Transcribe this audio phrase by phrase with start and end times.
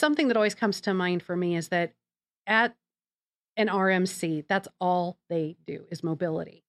[0.00, 1.92] something that always comes to mind for me is that
[2.46, 2.74] at
[3.56, 6.64] an RMC, that's all they do is mobility.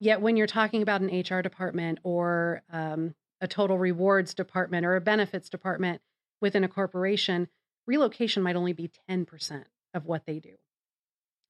[0.00, 4.96] Yet when you're talking about an HR department or um, a total rewards department or
[4.96, 6.00] a benefits department
[6.40, 7.48] within a corporation,
[7.86, 10.54] relocation might only be 10% of what they do.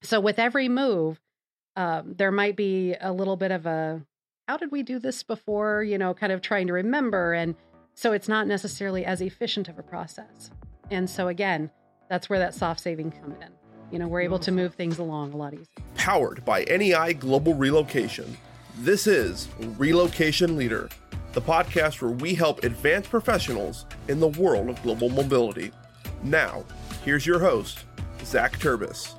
[0.03, 1.21] So with every move,
[1.75, 4.05] um, there might be a little bit of a
[4.47, 7.31] how did we do this before, you know, kind of trying to remember.
[7.33, 7.55] And
[7.93, 10.51] so it's not necessarily as efficient of a process.
[10.91, 11.71] And so again,
[12.09, 13.47] that's where that soft saving comes in.
[13.91, 15.65] You know, we're able to move things along a lot easier.
[15.95, 18.37] Powered by NEI Global Relocation.
[18.79, 20.89] This is Relocation Leader,
[21.31, 25.71] the podcast where we help advanced professionals in the world of global mobility.
[26.23, 26.65] Now,
[27.05, 27.85] here's your host,
[28.25, 29.15] Zach Turbis.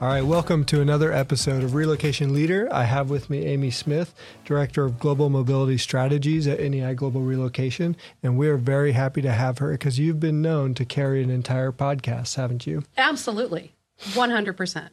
[0.00, 2.66] All right, welcome to another episode of Relocation Leader.
[2.72, 4.14] I have with me Amy Smith,
[4.46, 9.30] Director of Global Mobility Strategies at NEI Global Relocation, and we are very happy to
[9.30, 12.82] have her because you've been known to carry an entire podcast, haven't you?
[12.96, 13.74] Absolutely.
[14.00, 14.88] 100%.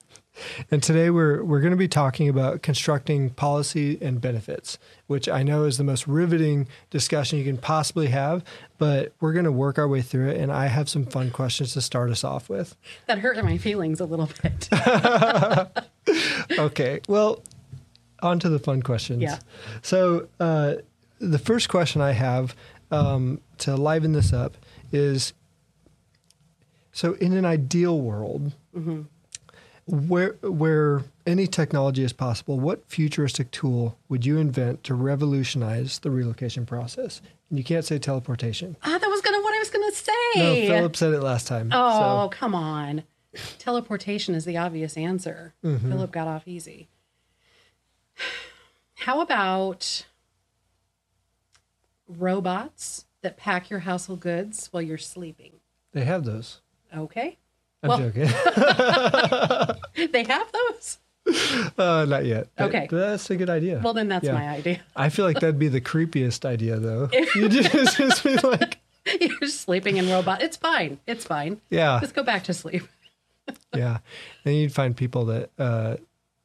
[0.72, 5.44] And today we're we're going to be talking about constructing policy and benefits, which I
[5.44, 8.44] know is the most riveting discussion you can possibly have,
[8.78, 11.74] but we're going to work our way through it and I have some fun questions
[11.74, 12.76] to start us off with.
[13.08, 14.70] That hurt my feelings a little bit.
[16.60, 17.02] okay.
[17.08, 17.44] Well,
[18.22, 19.22] on to the fun questions.
[19.22, 19.40] Yeah.
[19.82, 20.76] So, uh,
[21.20, 22.56] the first question I have
[22.92, 24.56] um, to liven this up
[24.92, 25.34] is
[26.92, 29.04] so in an ideal world, mm-hmm
[29.88, 36.12] where where any technology is possible, what futuristic tool would you invent to revolutionize the
[36.12, 37.22] relocation process?
[37.50, 38.76] And you can't say teleportation.
[38.84, 40.14] Ah, that was gonna what I was gonna say.
[40.36, 41.72] No, Philip said it last time.
[41.74, 42.38] Oh, so.
[42.38, 43.04] come on.
[43.60, 45.54] Teleportation is the obvious answer.
[45.64, 45.90] Mm-hmm.
[45.90, 46.90] Philip got off easy.
[48.96, 50.06] How about
[52.08, 55.54] robots that pack your household goods while you're sleeping?
[55.94, 56.62] They have those.
[56.96, 57.38] Okay.
[57.84, 58.24] I'm well, joking.
[60.12, 60.98] they have those?
[61.78, 62.48] Uh, not yet.
[62.60, 62.88] Okay.
[62.90, 63.82] But that's a good idea.
[63.84, 64.34] Well, then that's yeah.
[64.34, 64.82] my idea.
[64.96, 67.10] I feel like that'd be the creepiest idea, though.
[67.36, 68.80] you just, just be like,
[69.20, 70.42] you're sleeping in robot.
[70.42, 71.00] It's fine.
[71.06, 71.62] It's fine.
[71.70, 72.00] Yeah.
[72.02, 72.84] Just go back to sleep.
[73.76, 74.00] yeah.
[74.44, 75.98] Then you'd find people that uh,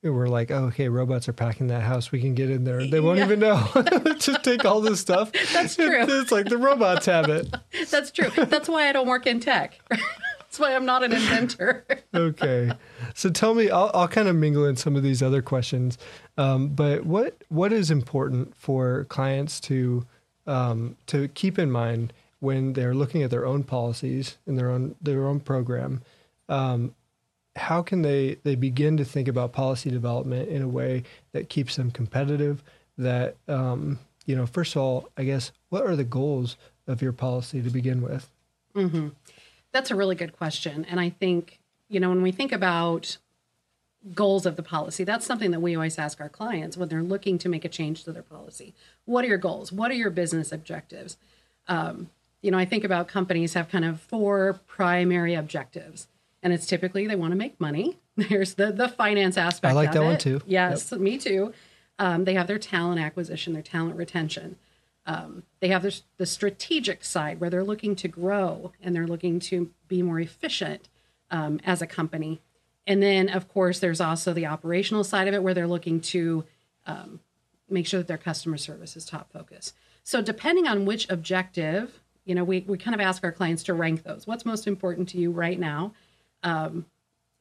[0.03, 2.13] were like, oh, okay, robots are packing that house.
[2.13, 2.87] We can get in there.
[2.87, 3.25] They won't yeah.
[3.25, 3.69] even know.
[4.19, 5.33] Just take all this stuff.
[5.53, 5.91] That's true.
[5.91, 7.55] it's like the robots have it.
[7.91, 8.31] That's true.
[8.31, 9.79] That's why I don't work in tech.
[10.53, 11.87] That's why I'm not an inventor.
[12.15, 12.73] okay,
[13.15, 15.97] so tell me, I'll, I'll kind of mingle in some of these other questions,
[16.37, 20.05] um, but what what is important for clients to
[20.47, 24.95] um, to keep in mind when they're looking at their own policies in their own
[25.01, 26.03] their own program?
[26.51, 26.95] Um,
[27.57, 31.77] how can they they begin to think about policy development in a way that keeps
[31.77, 32.63] them competitive?
[32.99, 37.15] That um, you know, first of all, I guess, what are the goals of your
[37.15, 38.31] policy to begin with?
[38.77, 39.09] Mm-hmm.
[39.73, 40.87] That's a really good question.
[40.89, 43.19] And I think, you know, when we think about
[44.15, 47.39] goals of the policy, that's something that we always ask our clients when they're looking
[47.39, 48.75] to make a change to their policy.
[49.05, 49.73] What are your goals?
[49.73, 51.17] What are your business objectives?
[51.69, 52.11] Um,
[52.43, 56.09] you know, I think about companies have kind of four primary objectives,
[56.43, 57.99] and it's typically they want to make money.
[58.17, 59.71] There's the the finance aspect.
[59.71, 60.07] I like that it.
[60.07, 60.41] one too.
[60.45, 61.01] Yes, yep.
[61.01, 61.55] me too.
[61.99, 64.57] Um, they have their talent acquisition, their talent retention.
[65.05, 69.41] Um, they have this, the strategic side where they're looking to grow and they're looking
[69.41, 70.89] to be more efficient
[71.31, 72.41] um, as a company.
[72.87, 76.45] And then, of course, there's also the operational side of it where they're looking to
[76.87, 77.21] um,
[77.69, 79.73] make sure that their customer service is top focus.
[80.05, 83.75] So, depending on which objective, you know, we, we kind of ask our clients to
[83.75, 84.27] rank those.
[84.27, 85.93] What's most important to you right now?
[86.43, 86.87] Um,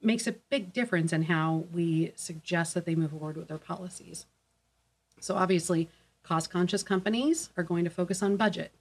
[0.02, 4.26] makes a big difference in how we suggest that they move forward with their policies.
[5.20, 5.90] So, obviously,
[6.24, 8.72] Cost conscious companies are going to focus on budget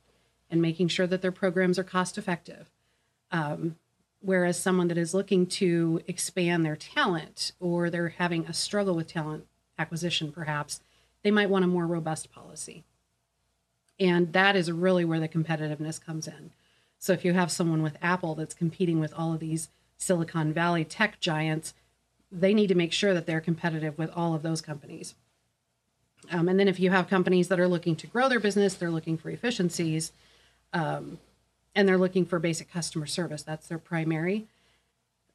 [0.50, 2.70] and making sure that their programs are cost effective.
[3.30, 3.76] Um,
[4.20, 9.06] whereas someone that is looking to expand their talent or they're having a struggle with
[9.06, 9.46] talent
[9.78, 10.80] acquisition, perhaps,
[11.22, 12.84] they might want a more robust policy.
[13.98, 16.50] And that is really where the competitiveness comes in.
[16.98, 20.84] So if you have someone with Apple that's competing with all of these Silicon Valley
[20.84, 21.74] tech giants,
[22.32, 25.14] they need to make sure that they're competitive with all of those companies.
[26.30, 28.90] Um, and then if you have companies that are looking to grow their business, they're
[28.90, 30.12] looking for efficiencies,
[30.72, 31.18] um,
[31.74, 33.42] and they're looking for basic customer service.
[33.42, 34.46] That's their primary.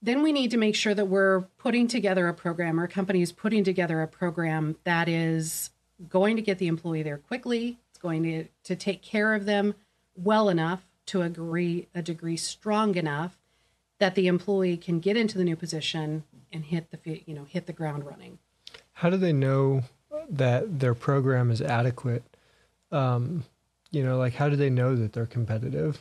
[0.02, 3.22] Then we need to make sure that we're putting together a program, or a company
[3.22, 5.72] is putting together a program that is
[6.10, 7.80] going to get the employee there quickly.
[7.90, 9.76] It's going to, to take care of them
[10.16, 13.38] well enough to agree a degree strong enough
[14.00, 17.66] that the employee can get into the new position and hit the you know hit
[17.66, 18.40] the ground running.
[18.94, 19.84] How do they know
[20.30, 22.24] that their program is adequate,
[22.92, 23.44] um,
[23.92, 26.00] you know, like how do they know that they're competitive?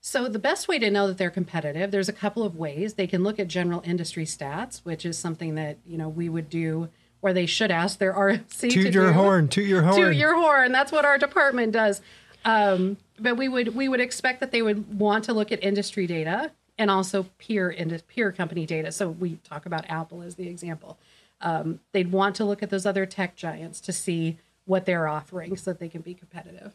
[0.00, 2.94] So the best way to know that they're competitive, there's a couple of ways.
[2.94, 6.48] They can look at general industry stats, which is something that you know we would
[6.48, 6.88] do,
[7.20, 8.70] or they should ask their RMC.
[8.70, 9.12] Toot to your do.
[9.12, 9.96] horn, toot your horn.
[10.00, 10.72] Toot your horn.
[10.72, 12.00] That's what our department does.
[12.44, 16.06] Um, but we would we would expect that they would want to look at industry
[16.06, 18.90] data and also peer ind- peer company data.
[18.92, 20.98] So we talk about Apple as the example.
[21.42, 25.56] Um, they'd want to look at those other tech giants to see what they're offering
[25.56, 26.74] so that they can be competitive.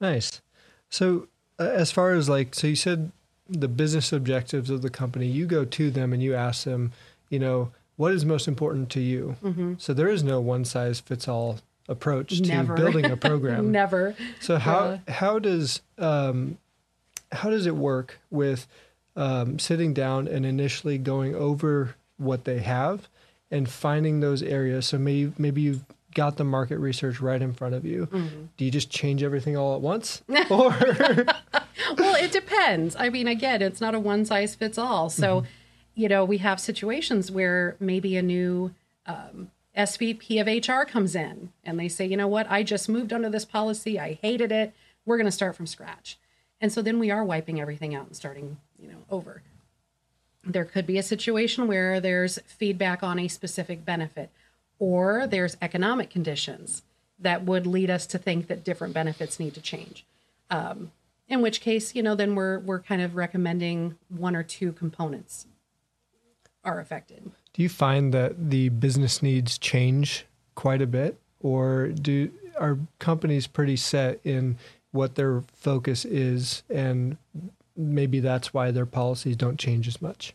[0.00, 0.40] Nice.
[0.88, 1.28] So,
[1.58, 3.12] uh, as far as like, so you said
[3.48, 6.92] the business objectives of the company, you go to them and you ask them,
[7.28, 9.36] you know, what is most important to you?
[9.42, 9.74] Mm-hmm.
[9.78, 11.58] So there is no one size fits all
[11.88, 12.76] approach Never.
[12.76, 13.70] to building a program.
[13.72, 14.14] Never.
[14.40, 15.14] So how Yeah.
[15.14, 16.58] how does um,
[17.32, 18.66] how does it work with
[19.16, 23.08] um, sitting down and initially going over what they have
[23.50, 24.86] and finding those areas?
[24.86, 25.84] So maybe maybe you've
[26.14, 28.06] got the market research right in front of you.
[28.06, 28.44] Mm-hmm.
[28.56, 30.70] Do you just change everything all at once, or
[31.98, 32.96] well, it depends.
[32.96, 35.10] I mean, again, it's not a one size fits all.
[35.10, 35.44] So,
[35.94, 38.74] you know, we have situations where maybe a new
[39.06, 43.12] um, SVP of HR comes in and they say, you know what, I just moved
[43.12, 44.00] under this policy.
[44.00, 44.72] I hated it.
[45.04, 46.18] We're going to start from scratch.
[46.60, 49.42] And so then we are wiping everything out and starting, you know, over.
[50.46, 54.30] There could be a situation where there's feedback on a specific benefit,
[54.78, 56.82] or there's economic conditions
[57.18, 60.06] that would lead us to think that different benefits need to change.
[60.50, 60.92] Um,
[61.28, 65.46] in which case you know then we're we're kind of recommending one or two components
[66.64, 67.30] are affected.
[67.52, 73.46] Do you find that the business needs change quite a bit, or do are companies
[73.46, 74.58] pretty set in
[74.92, 77.16] what their focus is, and
[77.76, 80.34] maybe that's why their policies don't change as much?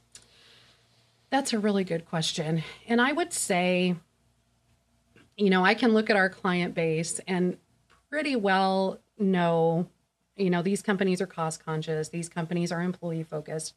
[1.31, 2.63] that's a really good question.
[2.87, 3.95] And i would say
[5.37, 7.57] you know i can look at our client base and
[8.09, 9.87] pretty well know
[10.35, 13.73] you know these companies are cost conscious these companies are employee focused.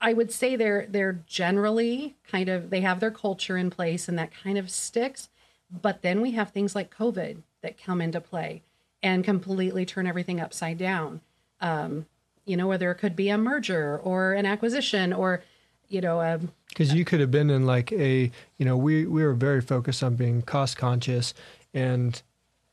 [0.00, 4.18] I would say they're they're generally kind of they have their culture in place and
[4.18, 5.28] that kind of sticks.
[5.70, 8.62] But then we have things like covid that come into play
[9.02, 11.20] and completely turn everything upside down.
[11.60, 12.06] Um,
[12.44, 15.42] you know whether it could be a merger or an acquisition or
[15.88, 19.22] you know a Because you could have been in like a, you know, we we
[19.24, 21.34] were very focused on being cost conscious,
[21.74, 22.20] and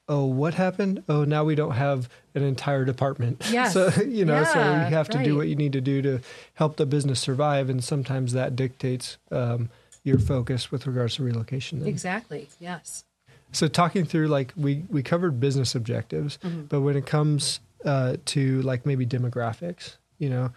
[0.07, 1.03] oh, what happened?
[1.07, 3.43] Oh, now we don't have an entire department.
[3.51, 3.73] Yes.
[3.73, 6.19] so you know, so you have to do what you need to do to
[6.55, 9.69] help the business survive, and sometimes that dictates um,
[10.03, 11.79] your focus with regards to relocation.
[11.79, 11.89] then.
[11.89, 12.47] Exactly.
[12.59, 13.03] Yes.
[13.51, 16.61] So talking through like we we covered business objectives, Mm-hmm.
[16.69, 20.51] but when it comes uh, to like maybe demographics, you know,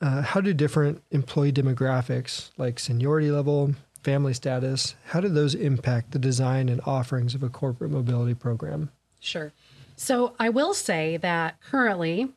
[0.00, 6.10] uh, how do different employee demographics like seniority level, family status, how do those impact
[6.10, 8.90] the design and offerings of a corporate mobility program?
[9.20, 9.52] Sure.
[9.96, 12.32] So I will say that currently,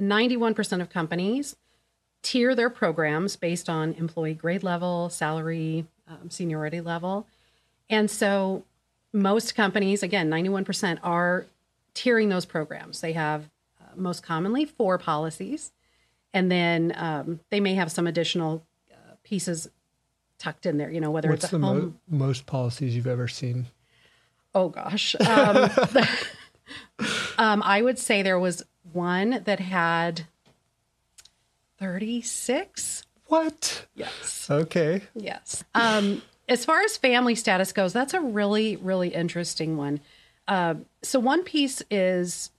[0.00, 1.56] 91% of companies
[2.22, 7.26] tier their programs based on employee grade level, salary, um, seniority level.
[7.88, 8.64] And so
[9.12, 11.46] most companies, again, 91% are
[11.94, 13.00] tiering those programs.
[13.00, 13.50] They have
[13.80, 15.72] uh, most commonly four policies,
[16.32, 19.68] and then um, they may have some additional uh, pieces
[20.38, 22.00] tucked in there, you know, whether What's it's a the home.
[22.08, 23.66] mo- most policies you've ever seen?
[24.54, 25.14] Oh gosh.
[25.20, 25.70] Um,
[27.38, 30.26] um, I would say there was one that had
[31.78, 33.04] 36.
[33.26, 33.86] What?
[33.94, 34.48] Yes.
[34.50, 35.02] Okay.
[35.14, 35.62] Yes.
[35.74, 40.00] Um, as far as family status goes, that's a really, really interesting one.
[40.50, 42.50] Uh, so, one piece is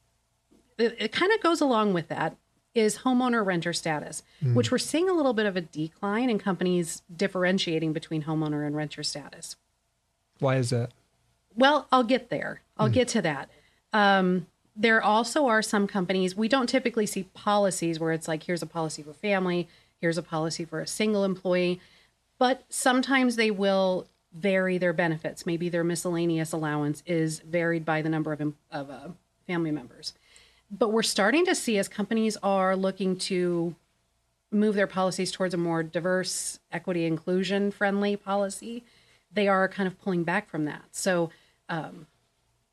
[0.80, 2.38] it, it kind of goes along with that
[2.74, 7.02] is homeowner renter status, which we're seeing a little bit of a decline in companies
[7.14, 9.58] differentiating between homeowner and renter status.
[10.40, 10.92] Why is that?
[11.54, 12.62] Well, I'll get there.
[12.78, 13.50] I'll get to that.
[13.92, 18.62] Um, there also are some companies, we don't typically see policies where it's like, here's
[18.62, 19.68] a policy for family,
[20.00, 21.82] here's a policy for a single employee,
[22.40, 25.46] but sometimes they will vary their benefits.
[25.46, 29.10] Maybe their miscellaneous allowance is varied by the number of, of uh,
[29.48, 30.14] family members.
[30.70, 33.76] But we're starting to see as companies are looking to
[34.52, 38.84] move their policies towards a more diverse, equity, inclusion friendly policy,
[39.34, 40.84] they are kind of pulling back from that.
[40.92, 41.30] So,
[41.70, 42.08] um,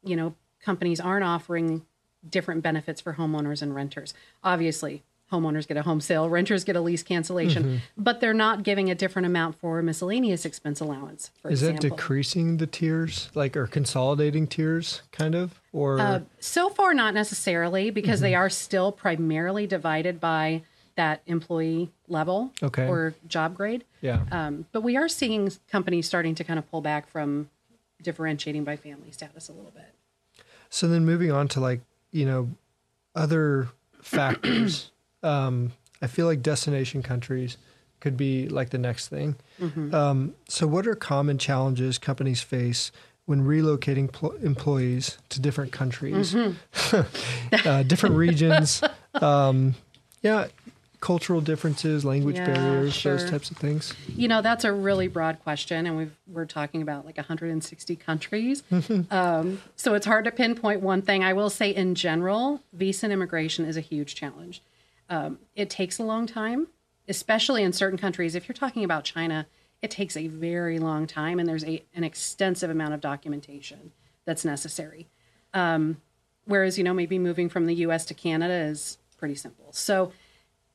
[0.03, 1.87] you know, companies aren't offering
[2.29, 4.13] different benefits for homeowners and renters.
[4.43, 8.91] Obviously, homeowners get a home sale, renters get a lease cancellation, but they're not giving
[8.91, 11.77] a different amount for miscellaneous expense allowance, for example.
[11.77, 16.95] Is that decreasing the tiers, like or consolidating tiers, kind of, or Uh, so far,
[16.95, 20.63] not necessarily, because they are still primarily divided by
[20.97, 22.87] that employee level Okay.
[22.89, 23.85] or job grade.
[24.01, 24.25] yeah?
[24.33, 27.51] Um, but we are seeing companies starting to kind of pull back from
[28.03, 29.95] differentiating by family status a little bit.
[30.71, 31.81] So then moving on to like,
[32.11, 32.49] you know,
[33.15, 33.69] other
[34.03, 34.91] factors.
[35.23, 35.73] um,
[36.03, 37.57] I feel like destination countries
[38.01, 39.37] could be like the next thing.
[39.93, 42.93] Um, so, what are common challenges companies face
[43.27, 46.35] when relocating pl- employees to different countries,
[47.65, 48.83] uh, different regions?
[49.15, 49.75] Um,
[50.23, 50.47] yeah,
[51.01, 53.17] cultural differences, language Yeah, barriers, sure.
[53.17, 53.95] those types of things.
[54.17, 58.63] You know, that's a really broad question, and we've, we're talking about like 160 countries.
[59.11, 61.23] um, so it's hard to pinpoint one thing.
[61.25, 64.63] I will say, in general, visa and immigration is a huge challenge.
[65.09, 66.69] Um, it takes a long time,
[67.09, 68.35] especially in certain countries.
[68.35, 69.47] If you're talking about China,
[69.81, 73.93] it takes a very long time, and there's a, an extensive amount of documentation
[74.25, 75.09] that's necessary.
[75.55, 75.99] Um,
[76.45, 79.67] whereas, you know, maybe moving from the US to Canada is pretty simple.
[79.73, 80.13] So,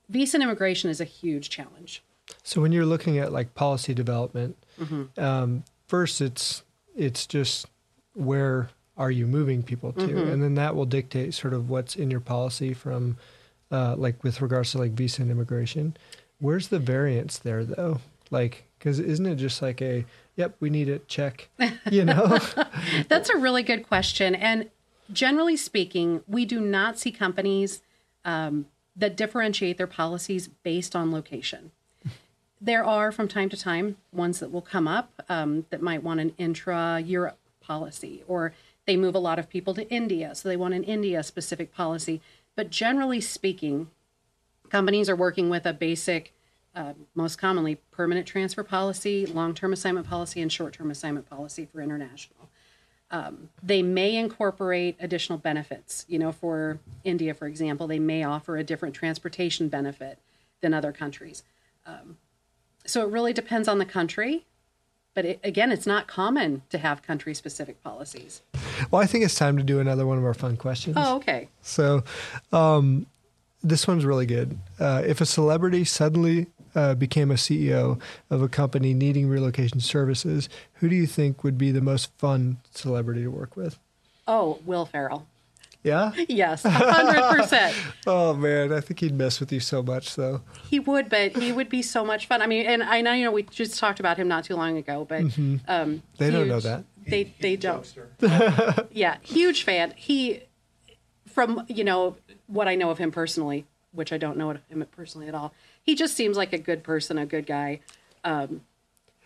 [0.10, 2.02] visa and immigration is a huge challenge.
[2.42, 5.24] So when you're looking at like policy development, Mm-hmm.
[5.24, 6.64] um, first it's
[6.96, 7.68] it's just
[8.16, 10.30] where are you moving people to, Mm-hmm.
[10.32, 13.18] and then that will dictate sort of what's in your policy from
[13.74, 15.98] uh, like with regards to like visa and immigration.
[16.40, 18.00] Where's the variance there though?
[18.32, 21.50] Like, because isn't it just like a yep, we need it check,
[21.90, 22.40] you know?
[23.08, 24.36] That's a really good question.
[24.36, 24.70] And
[25.12, 27.82] generally speaking, we do not see companies
[28.26, 31.72] um, that differentiate their policies based on location.
[32.62, 36.22] There are, from time to time, ones that will come up um, that might want
[36.22, 38.54] an intra Europe policy, or
[38.86, 42.22] they move a lot of people to India, so they want an India specific policy.
[42.56, 43.90] But generally speaking,
[44.70, 46.34] companies are working with a basic,
[46.76, 51.66] uh, most commonly permanent transfer policy, long term assignment policy, and short term assignment policy
[51.66, 52.50] for international.
[53.12, 56.06] Um, they may incorporate additional benefits.
[56.08, 60.18] You know, for India, for example, they may offer a different transportation benefit
[60.62, 61.44] than other countries.
[61.86, 62.18] Um,
[62.86, 64.46] so it really depends on the country.
[65.14, 68.42] But it, again, it's not common to have country specific policies.
[68.92, 70.96] Well, I think it's time to do another one of our fun questions.
[70.98, 71.50] Oh, okay.
[71.62, 72.04] So,
[72.52, 73.06] um,
[73.64, 74.58] this one's really good.
[74.80, 78.00] Uh, if a celebrity suddenly uh, became a CEO
[78.30, 82.58] of a company needing relocation services, who do you think would be the most fun
[82.72, 83.80] celebrity to work with?
[84.28, 85.28] Oh, Will Ferrell.
[85.84, 86.12] Yeah.
[86.30, 87.74] Yes, 100%.
[88.08, 90.42] Oh man, I think he'd mess with you so much, though.
[90.70, 92.42] He would, but he would be so much fun.
[92.42, 94.78] I mean, and I know you know we just talked about him not too long
[94.78, 95.96] ago, but um, Mm-hmm.
[96.18, 96.84] They don't know that.
[97.08, 97.92] They they don't.
[98.92, 99.94] yeah, huge fan.
[99.96, 100.44] He
[101.28, 102.16] from you know
[102.48, 105.54] what I know of him personally, which I don't know him personally at all.
[105.82, 107.80] He just seems like a good person, a good guy.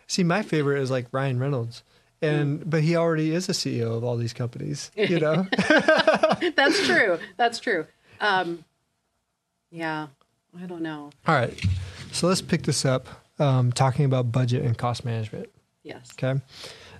[0.06, 1.82] See, my favorite is like Ryan Reynolds,
[2.22, 4.90] and but he already is a CEO of all these companies.
[4.96, 5.46] You know.
[6.56, 7.18] That's true.
[7.36, 7.86] That's true.
[8.20, 8.64] Um,
[9.70, 10.06] yeah,
[10.60, 11.10] I don't know.
[11.26, 11.58] all right,
[12.10, 13.06] so let's pick this up.
[13.38, 15.50] Um, talking about budget and cost management.
[15.84, 16.10] Yes.
[16.14, 16.40] Okay.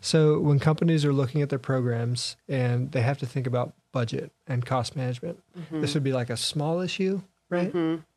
[0.01, 4.33] So when companies are looking at their programs and they have to think about budget
[4.47, 7.75] and cost management, this would be like a small issue, right?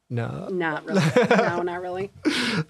[0.10, 0.48] No.
[0.50, 1.02] Not really.
[1.30, 2.12] no, not really.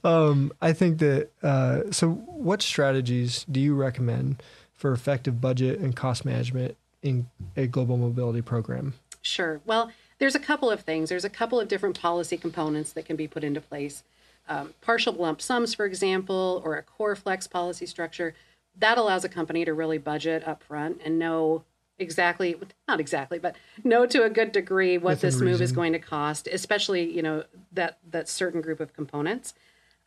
[0.03, 4.41] Um, I think that, uh, so what strategies do you recommend
[4.74, 7.27] for effective budget and cost management in
[7.58, 8.94] a global mobility program?
[9.22, 9.60] Sure.
[9.65, 11.10] Well, there's a couple of things.
[11.10, 14.03] There's a couple of different policy components that can be put into place.
[14.48, 18.34] Um, partial lump sums, for example, or a core flex policy structure,
[18.78, 21.63] that allows a company to really budget up front and know
[22.00, 22.56] exactly,
[22.88, 26.00] not exactly, but know to a good degree what Within this move is going to
[26.00, 29.54] cost, especially, you know, that, that certain group of components.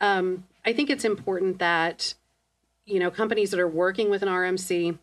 [0.00, 2.14] Um, I think it's important that,
[2.84, 4.98] you know, companies that are working with an RMC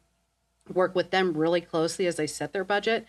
[0.73, 3.07] work with them really closely as they set their budget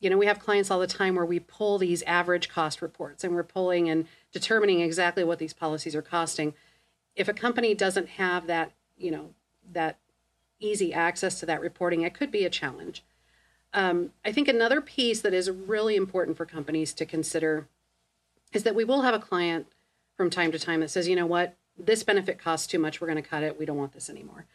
[0.00, 3.24] you know, we have clients all the time where we pull these average cost reports
[3.24, 6.54] and we're pulling and determining exactly what these policies are costing.
[7.16, 9.30] If a company doesn't have that, you know,
[9.72, 9.98] that
[10.60, 13.04] easy access to that reporting, it could be a challenge.
[13.72, 17.68] Um, I think another piece that is really important for companies to consider
[18.52, 19.66] is that we will have a client
[20.16, 23.06] from time to time that says, you know what, this benefit costs too much, we're
[23.06, 24.46] going to cut it, we don't want this anymore.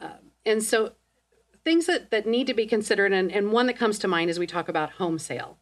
[0.00, 0.92] Um, and so
[1.64, 4.38] things that, that need to be considered and, and one that comes to mind is
[4.38, 5.58] we talk about home sale.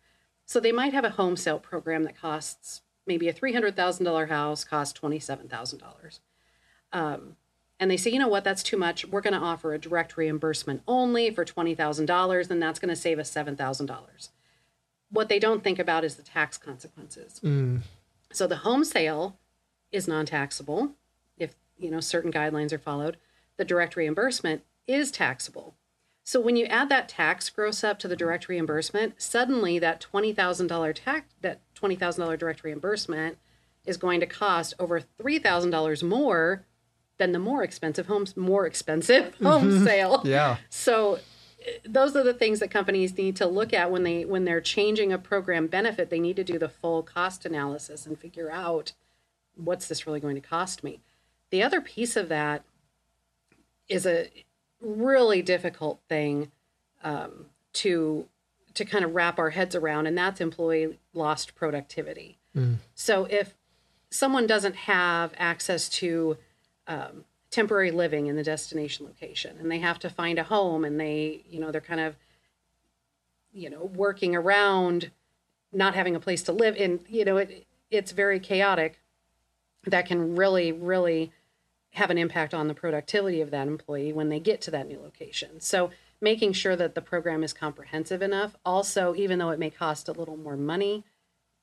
[0.47, 4.99] So they might have a home sale program that costs maybe a $300000 house costs
[4.99, 6.21] $27000
[6.93, 7.37] um,
[7.84, 8.44] and they say you know what?
[8.44, 9.04] That's too much.
[9.04, 13.18] We're going to offer a direct reimbursement only for $20000 and that's going to save
[13.18, 14.28] us $7000
[15.14, 17.40] what they don't think about is the tax consequences.
[17.42, 17.82] Mm.
[18.32, 19.38] So the home sale
[19.92, 20.90] is non-taxable
[21.38, 23.16] if you know certain guidelines are followed.
[23.56, 25.76] The direct reimbursement is taxable.
[26.24, 30.32] So when you add that tax gross up to the direct reimbursement, suddenly that twenty
[30.32, 33.38] thousand dollar tax that twenty thousand dollar direct reimbursement
[33.86, 36.66] is going to cost over three thousand dollars more
[37.18, 40.23] than the more expensive homes more expensive home sale.
[40.25, 40.56] Yeah.
[40.68, 41.18] So
[41.85, 45.12] those are the things that companies need to look at when they when they're changing
[45.12, 46.11] a program benefit.
[46.11, 48.92] They need to do the full cost analysis and figure out
[49.56, 51.00] what's this really going to cost me.
[51.50, 52.64] The other piece of that
[53.88, 54.28] is a
[54.80, 56.50] really difficult thing
[57.02, 58.26] um, to
[58.75, 62.38] to kind of wrap our heads around, and that's employee lost productivity.
[62.56, 62.78] Mm.
[62.94, 63.54] So if
[64.11, 66.37] someone doesn't have access to
[66.86, 69.56] um, temporary living in the destination location.
[69.58, 72.16] And they have to find a home and they you know they're kind of
[73.52, 75.10] you know working around
[75.72, 76.76] not having a place to live.
[76.78, 78.98] And you know it it's very chaotic
[79.86, 81.32] that can really really
[81.92, 84.98] have an impact on the productivity of that employee when they get to that new
[84.98, 85.60] location.
[85.60, 88.56] So making sure that the program is comprehensive enough.
[88.64, 91.04] Also even though it may cost a little more money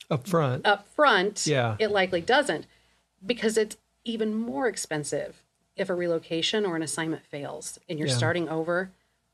[0.10, 1.76] up front up front yeah.
[1.80, 2.66] it likely doesn't
[3.26, 5.44] because it's even more expensive
[5.76, 8.16] if a relocation or an assignment fails and you're yeah.
[8.16, 8.92] starting over,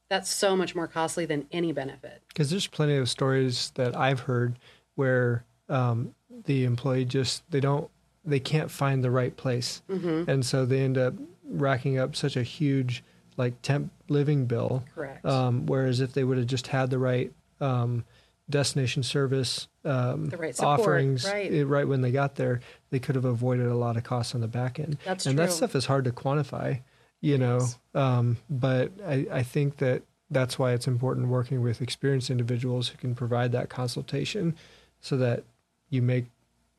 [0.10, 2.22] that's so much more costly than any benefit.
[2.28, 4.58] Because there's plenty of stories that I've heard
[4.96, 6.14] where um,
[6.46, 7.90] the employee just they don't
[8.24, 10.30] they can't find the right place, mm-hmm.
[10.30, 11.14] and so they end up
[11.46, 13.04] racking up such a huge
[13.38, 14.84] like temp living bill.
[14.94, 15.26] Correct.
[15.26, 17.32] Um, whereas if they would have just had the right
[17.62, 18.04] um,
[18.50, 21.52] destination service um, right support, offerings right.
[21.52, 21.88] It, right.
[21.88, 24.80] when they got there, they could have avoided a lot of costs on the back
[24.80, 24.98] end.
[25.06, 25.46] That's and true.
[25.46, 26.82] that stuff is hard to quantify,
[27.22, 27.68] you know.
[27.94, 32.98] Um, but I, I think that that's why it's important working with experienced individuals who
[32.98, 34.56] can provide that consultation,
[35.00, 35.44] so that
[35.90, 36.26] you make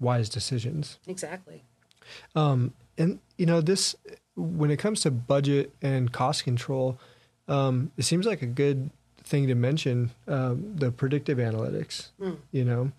[0.00, 0.98] wise decisions.
[1.06, 1.64] Exactly.
[2.34, 3.94] Um, and you know this
[4.36, 6.98] when it comes to budget and cost control,
[7.48, 8.90] um, it seems like a good
[9.28, 12.36] thing to mention um, the predictive analytics, mm.
[12.50, 12.90] you know,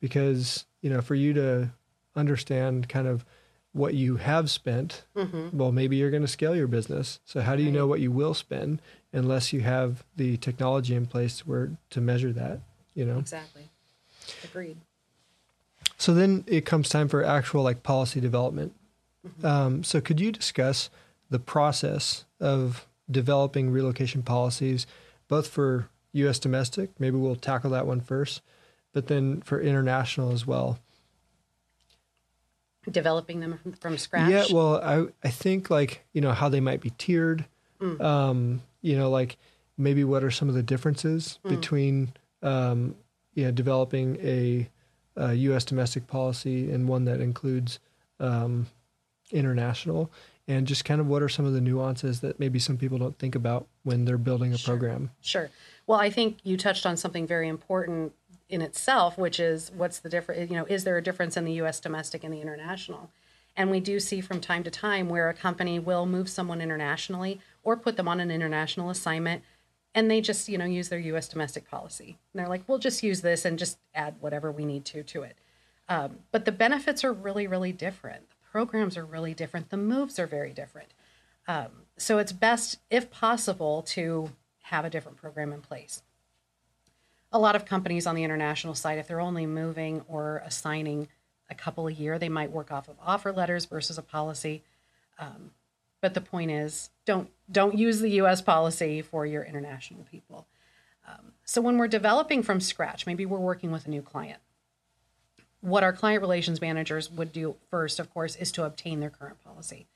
[0.00, 1.70] because, you know, for you to
[2.16, 3.24] understand kind of
[3.72, 5.56] what you have spent, mm-hmm.
[5.56, 7.20] well, maybe you're going to scale your business.
[7.24, 8.80] So, how do you know what you will spend
[9.12, 12.60] unless you have the technology in place where to measure that,
[12.94, 13.18] you know?
[13.18, 13.68] Exactly.
[14.42, 14.78] Agreed.
[15.98, 18.74] So, then it comes time for actual like policy development.
[19.26, 19.46] Mm-hmm.
[19.46, 20.88] Um, so, could you discuss
[21.28, 24.86] the process of developing relocation policies?
[25.28, 26.38] Both for U.S.
[26.38, 26.90] domestic.
[26.98, 28.42] Maybe we'll tackle that one first,
[28.92, 30.78] but then for international as well.
[32.90, 34.30] Developing them from, from scratch.
[34.30, 37.44] Yeah, well, I I think like you know how they might be tiered.
[37.80, 38.00] Mm.
[38.00, 39.36] Um, you know, like
[39.76, 41.50] maybe what are some of the differences mm.
[41.50, 42.12] between
[42.42, 42.94] um,
[43.34, 44.68] you know developing a,
[45.16, 45.64] a, U.S.
[45.64, 47.80] domestic policy and one that includes
[48.20, 48.68] um,
[49.32, 50.10] international
[50.48, 53.18] and just kind of what are some of the nuances that maybe some people don't
[53.18, 54.74] think about when they're building a sure.
[54.74, 55.10] program?
[55.20, 55.50] Sure.
[55.86, 58.12] Well, I think you touched on something very important
[58.48, 60.50] in itself, which is what's the difference?
[60.50, 61.80] You know, is there a difference in the U.S.
[61.80, 63.10] domestic and the international?
[63.56, 67.40] And we do see from time to time where a company will move someone internationally
[67.62, 69.42] or put them on an international assignment
[69.94, 72.18] and they just, you know, use their US domestic policy.
[72.32, 75.22] And they're like, we'll just use this and just add whatever we need to to
[75.22, 75.38] it.
[75.88, 79.68] Um, but the benefits are really, really different programs are really different.
[79.68, 80.88] The moves are very different.
[81.46, 84.30] Um, so it's best, if possible, to
[84.62, 86.02] have a different program in place.
[87.32, 91.08] A lot of companies on the international side, if they're only moving or assigning
[91.50, 94.62] a couple a year, they might work off of offer letters versus a policy.
[95.18, 95.50] Um,
[96.00, 98.40] but the point is, don't don't use the U.S.
[98.40, 100.46] policy for your international people.
[101.06, 104.40] Um, so when we're developing from scratch, maybe we're working with a new client
[105.60, 109.42] what our client relations managers would do first, of course, is to obtain their current
[109.44, 109.86] policy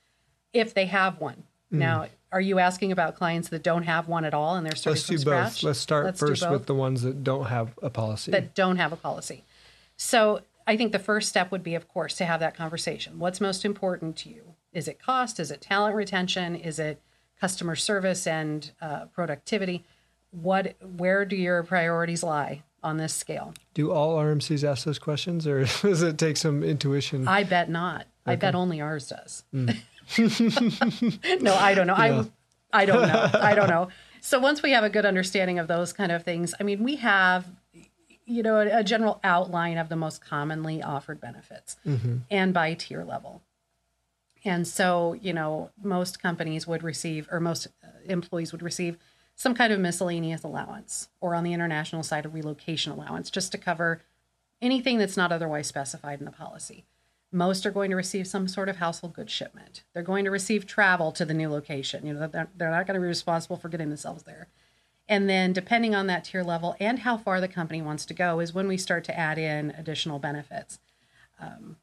[0.52, 1.44] if they have one.
[1.72, 1.78] Mm.
[1.78, 4.98] Now, are you asking about clients that don't have one at all and they're starting
[4.98, 5.54] Let's from do scratch?
[5.54, 5.62] both.
[5.62, 8.30] Let's start Let's first with the ones that don't have a policy.
[8.30, 9.44] That don't have a policy.
[9.96, 13.18] So I think the first step would be, of course, to have that conversation.
[13.18, 14.54] What's most important to you?
[14.72, 15.40] Is it cost?
[15.40, 16.54] Is it talent retention?
[16.54, 17.00] Is it
[17.40, 19.84] customer service and uh, productivity?
[20.30, 22.62] What, where do your priorities lie?
[22.82, 23.54] On this scale.
[23.74, 27.26] Do all RMCs ask those questions, or does it take some intuition?
[27.28, 28.02] I bet not.
[28.02, 28.32] Okay.
[28.32, 29.44] I bet only ours does.
[29.54, 29.76] Mm.
[31.42, 31.96] no, I don't know.
[31.96, 32.24] Yeah.
[32.72, 33.30] I I don't know.
[33.40, 33.88] I don't know.
[34.20, 36.96] So once we have a good understanding of those kind of things, I mean, we
[36.96, 37.46] have
[38.26, 42.18] you know a, a general outline of the most commonly offered benefits mm-hmm.
[42.30, 43.42] and by tier level.
[44.44, 47.68] And so, you know, most companies would receive or most
[48.06, 48.96] employees would receive
[49.40, 53.56] some kind of miscellaneous allowance, or on the international side, a relocation allowance, just to
[53.56, 54.02] cover
[54.60, 56.84] anything that's not otherwise specified in the policy.
[57.32, 59.82] Most are going to receive some sort of household goods shipment.
[59.94, 62.04] They're going to receive travel to the new location.
[62.04, 64.48] You know, they're, they're not going to be responsible for getting themselves there.
[65.08, 68.40] And then, depending on that tier level and how far the company wants to go,
[68.40, 70.80] is when we start to add in additional benefits.
[71.40, 71.78] Um,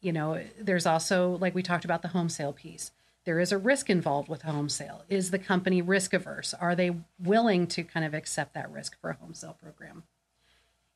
[0.00, 2.90] you know, there's also, like we talked about, the home sale piece
[3.24, 5.02] there is a risk involved with a home sale.
[5.08, 6.54] Is the company risk averse?
[6.54, 10.02] Are they willing to kind of accept that risk for a home sale program?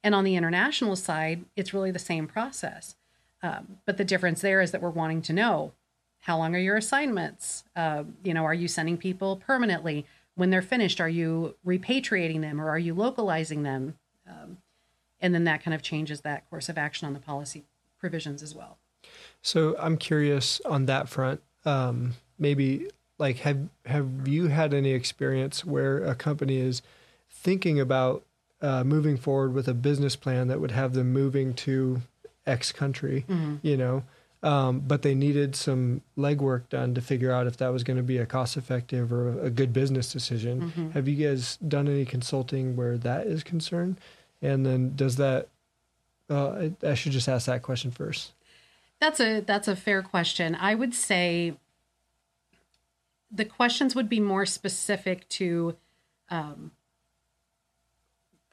[0.02, 2.96] And on the international side, it's really the same process.
[3.42, 5.72] Um, but the difference there is that we're wanting to know
[6.20, 7.64] how long are your assignments?
[7.76, 10.06] Uh, you know, are you sending people permanently?
[10.34, 13.96] When they're finished, are you repatriating them or are you localizing them?
[14.28, 14.58] Um,
[15.20, 17.64] and then that kind of changes that course of action on the policy
[17.98, 18.78] provisions as well.
[19.40, 21.40] So I'm curious on that front.
[21.66, 26.82] Um, maybe like have have you had any experience where a company is
[27.30, 28.24] thinking about
[28.62, 32.02] uh, moving forward with a business plan that would have them moving to
[32.46, 33.56] X country, mm-hmm.
[33.62, 34.02] you know,
[34.42, 38.02] um, but they needed some legwork done to figure out if that was going to
[38.02, 40.60] be a cost effective or a good business decision.
[40.70, 40.90] Mm-hmm.
[40.90, 43.98] Have you guys done any consulting where that is concerned?
[44.40, 45.48] And then does that?
[46.28, 48.32] Uh, I should just ask that question first.
[49.00, 50.54] That's a that's a fair question.
[50.54, 51.54] I would say
[53.30, 55.76] the questions would be more specific to
[56.30, 56.72] um,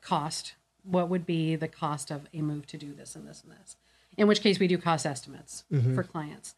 [0.02, 0.56] cost.
[0.84, 3.78] What would be the cost of a move to do this and this and this?
[4.18, 5.96] In which case, we do cost estimates mm-hmm.
[5.96, 6.56] for clients.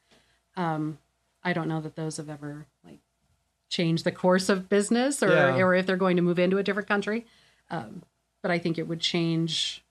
[0.58, 0.98] Um,
[1.44, 3.00] I don't know that those have ever like
[3.70, 5.58] changed the course of business or yeah.
[5.58, 7.26] or if they're going to move into a different country.
[7.70, 8.04] Um,
[8.42, 9.85] but I think it would change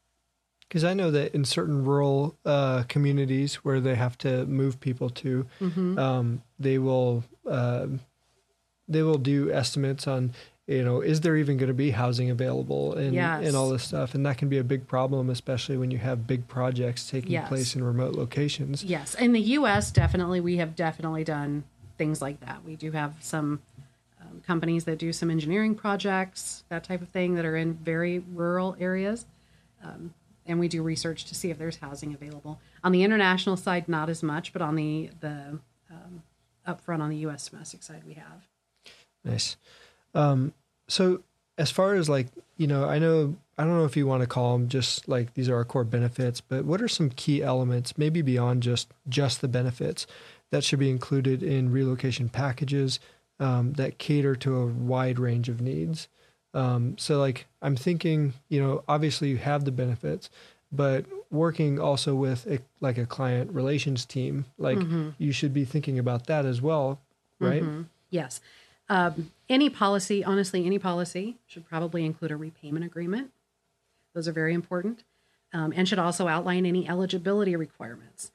[0.68, 5.10] because I know that in certain rural uh, communities where they have to move people
[5.10, 5.98] to, mm-hmm.
[5.98, 7.86] um, they will uh,
[8.88, 10.32] they will do estimates on
[10.66, 13.46] you know is there even going to be housing available and yes.
[13.46, 16.26] and all this stuff and that can be a big problem especially when you have
[16.26, 17.48] big projects taking yes.
[17.48, 21.64] place in remote locations yes in the us definitely we have definitely done
[21.98, 23.60] things like that we do have some
[24.20, 28.20] um, companies that do some engineering projects that type of thing that are in very
[28.32, 29.26] rural areas
[29.84, 30.14] um,
[30.46, 34.08] and we do research to see if there's housing available on the international side not
[34.08, 35.58] as much but on the the
[35.90, 36.22] um,
[36.66, 38.48] upfront on the us domestic side we have
[39.24, 39.56] Nice.
[40.14, 40.52] Um,
[40.86, 41.22] so
[41.56, 44.26] as far as like, you know, I know, I don't know if you want to
[44.26, 47.96] call them just like these are our core benefits, but what are some key elements,
[47.96, 50.06] maybe beyond just, just the benefits
[50.50, 53.00] that should be included in relocation packages
[53.40, 56.08] um, that cater to a wide range of needs?
[56.54, 60.30] Um, so like, I'm thinking, you know, obviously you have the benefits,
[60.72, 65.10] but working also with a, like a client relations team, like mm-hmm.
[65.18, 67.00] you should be thinking about that as well,
[67.40, 67.62] right?
[67.62, 67.82] Mm-hmm.
[68.10, 68.40] Yes.
[68.88, 73.32] Um, any policy, honestly, any policy should probably include a repayment agreement.
[74.14, 75.02] Those are very important,
[75.52, 78.30] um, and should also outline any eligibility requirements.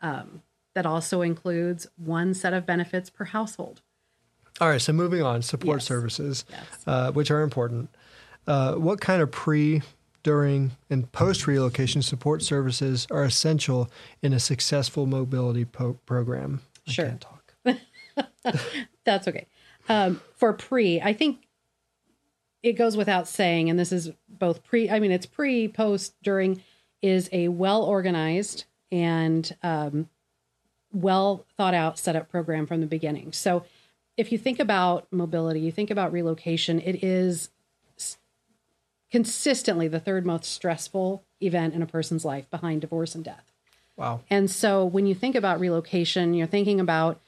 [0.00, 0.42] Um,
[0.74, 3.80] that also includes one set of benefits per household.
[4.60, 5.86] All right, so moving on, support yes.
[5.86, 6.60] services, yes.
[6.86, 7.90] Uh, which are important.
[8.46, 9.82] Uh, what kind of pre,
[10.22, 13.90] during, and post relocation support services are essential
[14.22, 16.60] in a successful mobility po- program?
[16.86, 17.18] I sure.
[19.04, 19.46] That's okay.
[19.88, 21.46] Um, for pre, I think
[22.62, 26.62] it goes without saying, and this is both pre, I mean, it's pre, post, during,
[27.02, 30.08] is a well organized and um,
[30.92, 33.32] well thought out setup program from the beginning.
[33.32, 33.64] So
[34.16, 37.50] if you think about mobility, you think about relocation, it is
[39.10, 43.44] consistently the third most stressful event in a person's life behind divorce and death.
[43.96, 44.22] Wow.
[44.28, 47.20] And so when you think about relocation, you're thinking about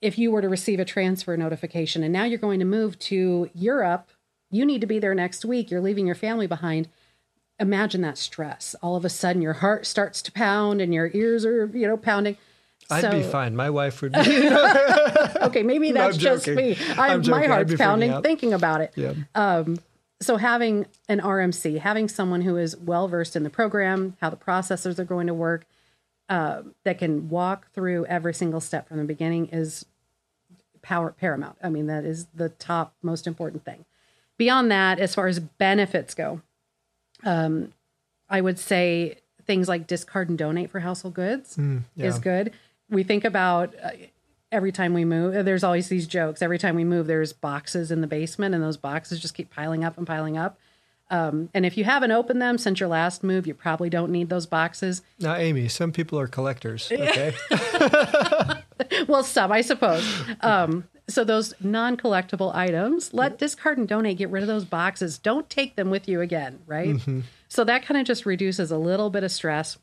[0.00, 3.50] if you were to receive a transfer notification and now you're going to move to
[3.54, 4.10] Europe,
[4.50, 5.70] you need to be there next week.
[5.70, 6.88] You're leaving your family behind.
[7.60, 8.74] Imagine that stress.
[8.82, 11.96] All of a sudden, your heart starts to pound and your ears are, you know,
[11.96, 12.36] pounding.
[12.90, 13.54] I'd so, be fine.
[13.54, 14.18] My wife would be.
[15.42, 16.76] okay, maybe that's no, just me.
[16.96, 18.92] I, am my heart's pounding thinking about it.
[18.96, 19.14] Yeah.
[19.34, 19.78] Um,
[20.20, 24.36] so having an RMC, having someone who is well versed in the program, how the
[24.36, 25.66] processors are going to work,
[26.28, 29.86] uh, that can walk through every single step from the beginning is
[30.82, 31.56] power paramount.
[31.62, 33.84] I mean, that is the top most important thing.
[34.36, 36.42] Beyond that, as far as benefits go,
[37.24, 37.72] um,
[38.28, 42.06] I would say things like discard and donate for household goods mm, yeah.
[42.06, 42.52] is good.
[42.90, 43.90] We think about uh,
[44.50, 46.42] every time we move, there's always these jokes.
[46.42, 49.84] Every time we move, there's boxes in the basement, and those boxes just keep piling
[49.84, 50.58] up and piling up.
[51.10, 54.28] Um, and if you haven't opened them since your last move, you probably don't need
[54.28, 55.02] those boxes.
[55.18, 56.92] Now, Amy, some people are collectors.
[56.98, 57.34] Okay.
[59.08, 60.06] well, some, I suppose.
[60.42, 64.18] Um, so those non-collectible items, let discard and donate.
[64.18, 65.16] Get rid of those boxes.
[65.16, 66.90] Don't take them with you again, right?
[66.96, 67.20] Mm-hmm.
[67.48, 69.78] So that kind of just reduces a little bit of stress.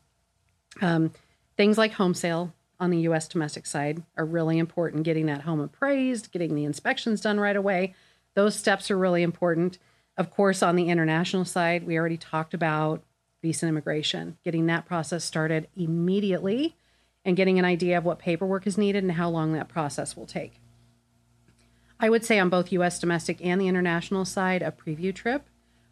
[0.80, 1.10] Um,
[1.56, 3.28] things like home sale on the U.S.
[3.28, 5.04] domestic side are really important.
[5.04, 7.94] Getting that home appraised, getting the inspections done right away.
[8.34, 9.78] Those steps are really important.
[10.16, 13.02] Of course, on the international side, we already talked about
[13.42, 16.74] visa and immigration, getting that process started immediately
[17.24, 20.26] and getting an idea of what paperwork is needed and how long that process will
[20.26, 20.60] take.
[21.98, 25.44] I would say on both US domestic and the international side, a preview trip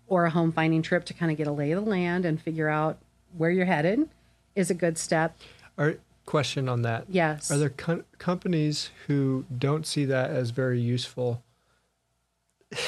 [0.06, 2.40] or a home finding trip to kind of get a lay of the land and
[2.40, 2.98] figure out
[3.36, 4.08] where you're headed
[4.54, 5.36] is a good step.
[5.78, 7.04] Our question on that.
[7.08, 7.50] Yes.
[7.50, 11.42] Are there co- companies who don't see that as very useful?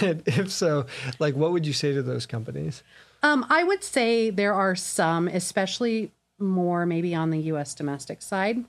[0.00, 0.86] And if so,
[1.20, 2.82] like what would you say to those companies?
[3.22, 7.72] Um, I would say there are some, especially more maybe on the U.S.
[7.74, 8.64] domestic side.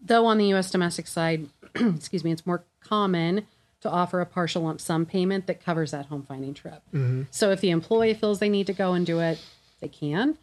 [0.00, 0.70] Though on the U.S.
[0.70, 3.46] domestic side, excuse me, it's more common
[3.82, 6.82] to offer a partial lump sum payment that covers that home finding trip.
[7.30, 9.40] So if the employee feels they need to go and do it,
[9.80, 10.38] they can.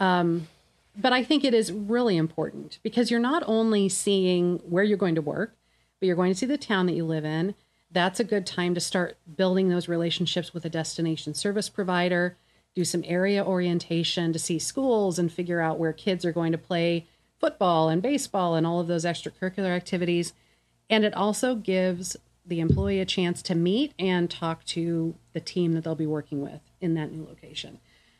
[0.00, 0.48] Um,
[0.96, 5.16] but I think it is really important because you're not only seeing where you're going
[5.16, 5.56] to work,
[5.98, 7.54] but you're going to see the town that you live in.
[7.90, 12.36] That's a good time to start building those relationships with a destination service provider,
[12.74, 16.58] do some area orientation to see schools and figure out where kids are going to
[16.58, 17.06] play
[17.38, 20.32] football and baseball and all of those extracurricular activities.
[20.90, 25.72] And it also gives the employee a chance to meet and talk to the team
[25.72, 27.78] that they'll be working with in that new location.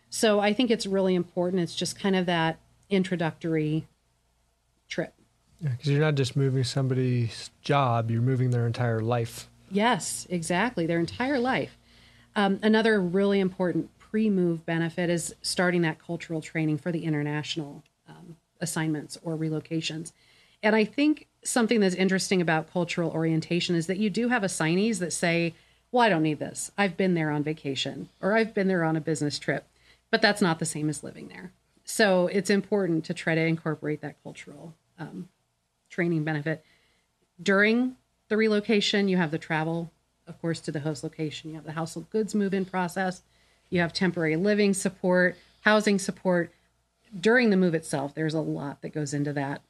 [0.08, 1.62] So I think it's really important.
[1.62, 2.58] It's just kind of that
[2.90, 3.86] introductory
[4.88, 5.14] trip.
[5.62, 9.48] Because you're not just moving somebody's job, you're moving their entire life.
[9.70, 10.86] Yes, exactly.
[10.86, 11.76] Their entire life.
[12.36, 17.82] Um, another really important pre move benefit is starting that cultural training for the international
[18.08, 20.12] um, assignments or relocations.
[20.62, 24.98] And I think something that's interesting about cultural orientation is that you do have assignees
[24.98, 25.54] that say,
[25.90, 26.70] Well, I don't need this.
[26.78, 29.66] I've been there on vacation or I've been there on a business trip.
[30.10, 31.52] But that's not the same as living there.
[31.84, 35.28] So it's important to try to incorporate that cultural um,
[35.90, 36.64] training benefit.
[37.40, 37.96] During
[38.28, 39.92] the relocation, you have the travel,
[40.26, 41.50] of course, to the host location.
[41.50, 43.22] You have the household goods move in process.
[43.70, 46.52] You have temporary living support, housing support.
[47.18, 49.62] During the move itself, there's a lot that goes into that.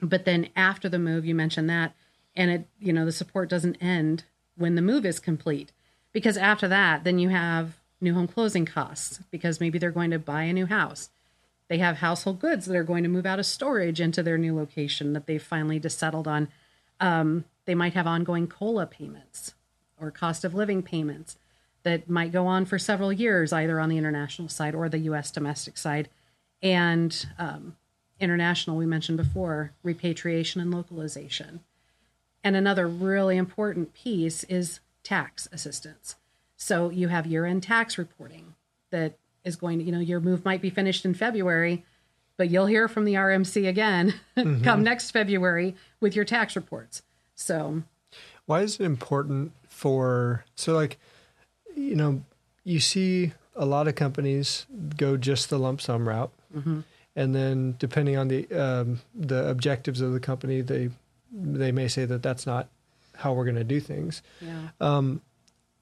[0.00, 1.94] But then after the move, you mentioned that,
[2.34, 4.24] and it, you know, the support doesn't end
[4.56, 5.72] when the move is complete.
[6.12, 10.18] Because after that, then you have new home closing costs because maybe they're going to
[10.18, 11.08] buy a new house.
[11.72, 14.54] They have household goods that are going to move out of storage into their new
[14.54, 16.48] location that they've finally just settled on.
[17.00, 19.54] Um, they might have ongoing COLA payments
[19.98, 21.38] or cost of living payments
[21.82, 25.30] that might go on for several years, either on the international side or the US
[25.30, 26.10] domestic side.
[26.60, 27.74] And um,
[28.20, 31.60] international, we mentioned before, repatriation and localization.
[32.44, 36.16] And another really important piece is tax assistance.
[36.54, 38.56] So you have year end tax reporting
[38.90, 41.84] that is going to, you know, your move might be finished in February,
[42.36, 44.62] but you'll hear from the RMC again mm-hmm.
[44.62, 47.02] come next February with your tax reports.
[47.34, 47.82] So,
[48.46, 50.98] Why is it important for so like
[51.74, 52.22] you know
[52.62, 56.80] you see a lot of companies go just the lump sum route, mm-hmm.
[57.16, 60.90] and then depending on the um, the objectives of the company, they
[61.32, 62.68] they may say that that's not
[63.16, 64.22] how we're going to do things.
[64.40, 64.68] yeah.
[64.80, 65.20] Um,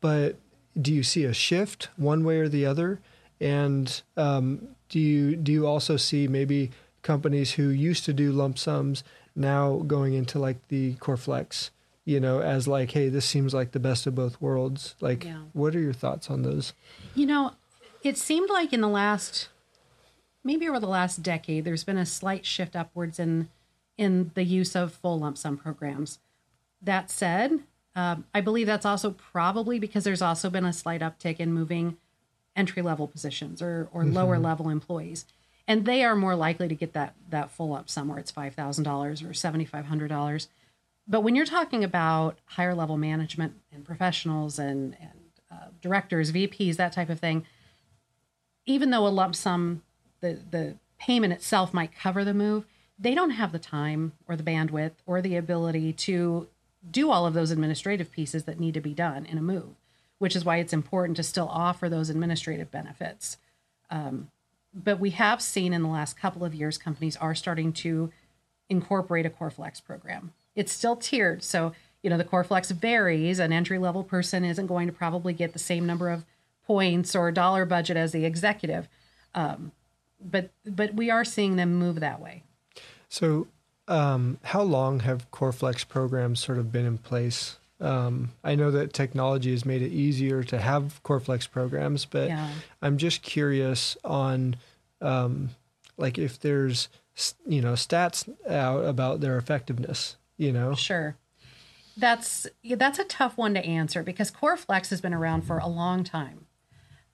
[0.00, 0.36] but
[0.80, 3.00] do you see a shift one way or the other?
[3.40, 6.70] And um, do you do you also see maybe
[7.02, 9.02] companies who used to do lump sums
[9.34, 11.70] now going into like the core flex,
[12.04, 14.94] you know, as like, hey, this seems like the best of both worlds.
[15.00, 15.42] Like, Yeah.
[15.54, 16.74] what are your thoughts on those?
[17.14, 17.52] You know,
[18.02, 19.48] it seemed like in the last,
[20.44, 23.48] maybe over the last decade, there's been a slight shift upwards in
[23.96, 26.18] in the use of full lump sum programs.
[26.82, 27.60] That said,
[27.94, 31.98] um, I believe that's also probably because there's also been a slight uptick in moving
[32.60, 35.24] entry level positions or or lower level employees,
[35.66, 38.18] and they are more likely to get that that full up somewhere.
[38.18, 40.48] it's five thousand dollars or seventy five hundred dollars.
[41.08, 45.18] But when you're talking about higher level management and professionals and and
[45.50, 47.44] uh, directors, VPs, that type of thing,
[48.66, 49.82] even though a lump sum,
[50.20, 52.66] the the payment itself might cover the move,
[52.98, 56.46] they don't have the time or the bandwidth or the ability to
[56.88, 59.74] do all of those administrative pieces that need to be done in a move,
[60.20, 63.38] which is why it's important to still offer those administrative benefits.
[63.88, 64.28] Um,
[64.74, 68.12] but we have seen in the last couple of years, companies are starting to
[68.68, 70.32] incorporate a core flex program.
[70.54, 71.42] It's still tiered.
[71.42, 73.38] So, you know, the core flex varies.
[73.38, 76.26] An entry level person isn't going to probably get the same number of
[76.66, 78.88] points or dollar budget as the executive.
[79.34, 79.72] Um,
[80.22, 82.42] but but we are seeing them move that way.
[83.08, 83.46] So,
[83.88, 87.56] um, how long have core flex programs sort of been in place?
[87.80, 92.50] Um, I know that technology has made it easier to have CoreFlex programs, but Yeah.
[92.82, 94.56] I'm just curious on
[95.00, 95.50] um,
[95.96, 96.88] like if there's
[97.46, 100.16] you know stats out about their effectiveness.
[100.36, 101.16] You know, Sure.
[101.96, 105.66] That's yeah, that's a tough one to answer because CoreFlex has been around for a
[105.66, 106.46] long time.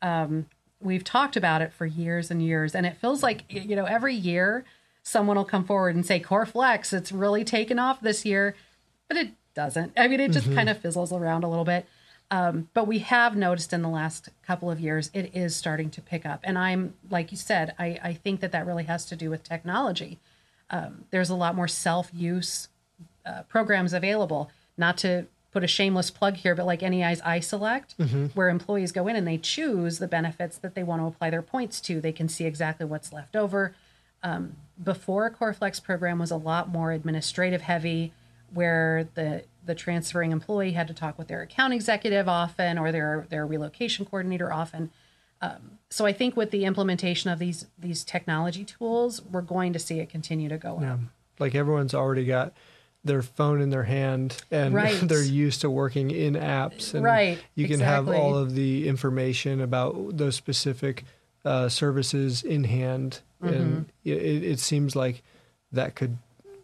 [0.02, 0.46] Um,
[0.81, 4.14] we've talked about it for years and years, and it feels like you know every
[4.14, 4.64] year
[5.07, 8.57] someone will come forward and say CoreFlex, it's really taken off this year,
[9.07, 9.92] but it doesn't.
[9.97, 11.87] I mean, it just kind of fizzles around a little bit.
[12.31, 16.01] Um, but we have noticed in the last couple of years it is starting to
[16.01, 16.40] pick up.
[16.45, 19.42] And I'm, like you said, I, I think that that really has to do with
[19.42, 20.19] technology.
[20.71, 22.69] Um, there's a lot more self use
[23.25, 24.51] uh, programs available.
[24.77, 27.95] Not to put a shameless plug here, but like NEI's iSelect,
[28.35, 31.40] where employees go in and they choose the benefits that they want to apply their
[31.42, 32.01] points to.
[32.01, 33.75] They can see exactly what's left over.
[34.23, 38.12] Um, before CoreFlex program was a lot more administrative heavy,
[38.52, 43.26] where the the transferring employee had to talk with their account executive often or their
[43.30, 44.90] their relocation coordinator often.
[45.42, 49.78] Um, so I think with the implementation of these these technology tools, we're going to
[49.78, 51.00] see it continue to go up.
[51.38, 52.54] Like everyone's already got
[53.04, 54.98] their phone in their hand and Right.
[55.02, 59.61] they're used to working in apps and Right, you can have all of the information
[59.61, 61.04] about those specific
[61.44, 63.54] uh, services in hand Mm-hmm.
[63.54, 65.22] and it, it seems like
[65.70, 66.16] that could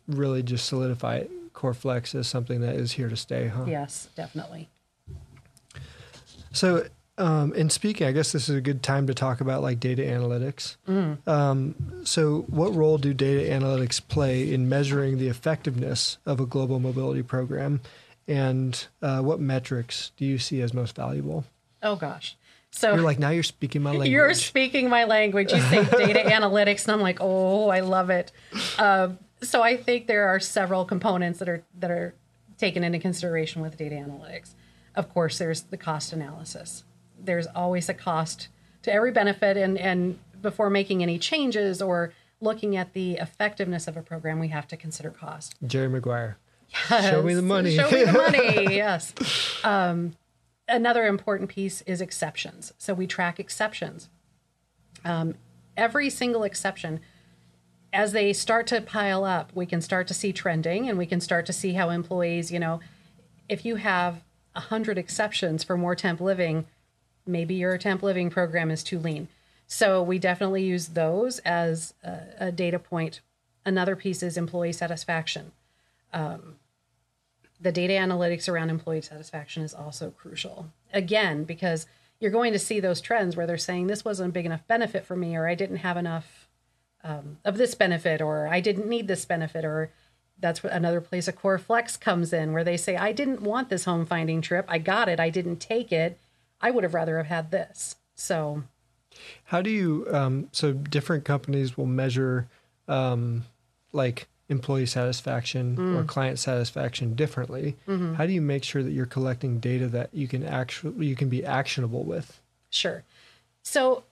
[0.08, 1.28] really just solidify core
[1.72, 4.68] flex is something that is here to stay huh Yes, definitely.
[6.52, 6.86] So,
[7.18, 10.02] um, in speaking, I guess this is a good time to talk about like data
[10.02, 10.76] analytics.
[11.26, 16.78] Um, so, what role do data analytics play in measuring the effectiveness of a global
[16.78, 17.80] mobility program,
[18.28, 21.44] and uh, what metrics do you see as most valuable?
[21.82, 22.36] Oh gosh.
[22.74, 24.10] So You're like now you're speaking my language.
[24.10, 25.52] You're speaking my language.
[25.52, 28.32] You say data analytics, and I'm like, oh, I love it.
[28.78, 32.14] Um, so I think there are several components that are that are
[32.58, 34.54] taken into consideration with data analytics.
[34.94, 36.84] Of course, there's the cost analysis.
[37.18, 38.48] There's always a cost
[38.82, 43.96] to every benefit, and and before making any changes or looking at the effectiveness of
[43.96, 45.54] a program, we have to consider cost.
[45.64, 46.38] Jerry Maguire.
[46.88, 47.76] Show me the money.
[47.76, 48.74] Show me the money.
[48.76, 49.14] yes.
[49.62, 50.16] Um,
[50.68, 52.72] another important piece is exceptions.
[52.78, 54.08] So we track exceptions.
[55.04, 55.34] Um,
[55.76, 57.00] every single exception,
[57.92, 61.20] as they start to pile up, we can start to see trending and we can
[61.20, 62.80] start to see how employees, you know,
[63.48, 64.22] if you have
[64.54, 66.66] 100 exceptions for more temp living,
[67.26, 69.28] maybe your temp living program is too lean.
[69.66, 73.20] So we definitely use those as a, a data point.
[73.64, 75.52] Another piece is employee satisfaction
[76.12, 76.56] um,
[77.60, 80.72] the data analytics around employee satisfaction is also crucial.
[80.92, 81.86] Again, because
[82.20, 85.04] you're going to see those trends where they're saying this wasn't a big enough benefit
[85.04, 86.41] for me, or I didn't have enough
[87.04, 89.90] um, of this benefit, or I didn't need this benefit, or
[90.38, 93.68] that's what another place a core flex comes in where they say I didn't want
[93.68, 96.18] this home finding trip, I got it, I didn't take it,
[96.60, 97.96] I would have rather have had this.
[98.14, 98.62] So
[99.44, 100.06] How do you?
[100.10, 102.48] Um, so different companies will measure,
[102.88, 103.44] um,
[103.92, 105.96] like employee satisfaction Mm.
[105.96, 107.76] or client satisfaction differently.
[107.88, 108.14] Mm-hmm.
[108.14, 111.28] How do you make sure that you're collecting data that you can actually you can
[111.28, 112.40] be actionable with?
[112.70, 113.02] Sure.
[113.62, 114.04] So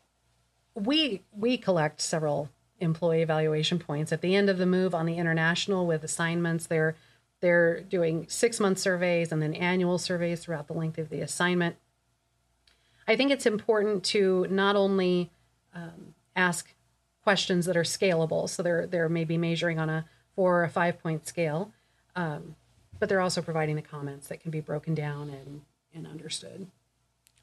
[0.75, 2.49] we we collect several
[2.81, 6.67] employee evaluation points at the end of the move on the international with assignments.
[6.67, 6.97] They're
[7.41, 11.77] they're doing six month surveys and then annual surveys throughout the length of the assignment.
[13.09, 15.31] I think it's important to not only
[15.75, 16.75] um, ask
[17.23, 21.03] questions that are scalable, so they're they're maybe measuring on a four or a five
[21.03, 21.73] point scale,
[22.15, 22.57] um,
[22.99, 25.63] but they're also providing the comments that can be broken down and
[25.95, 26.67] and understood.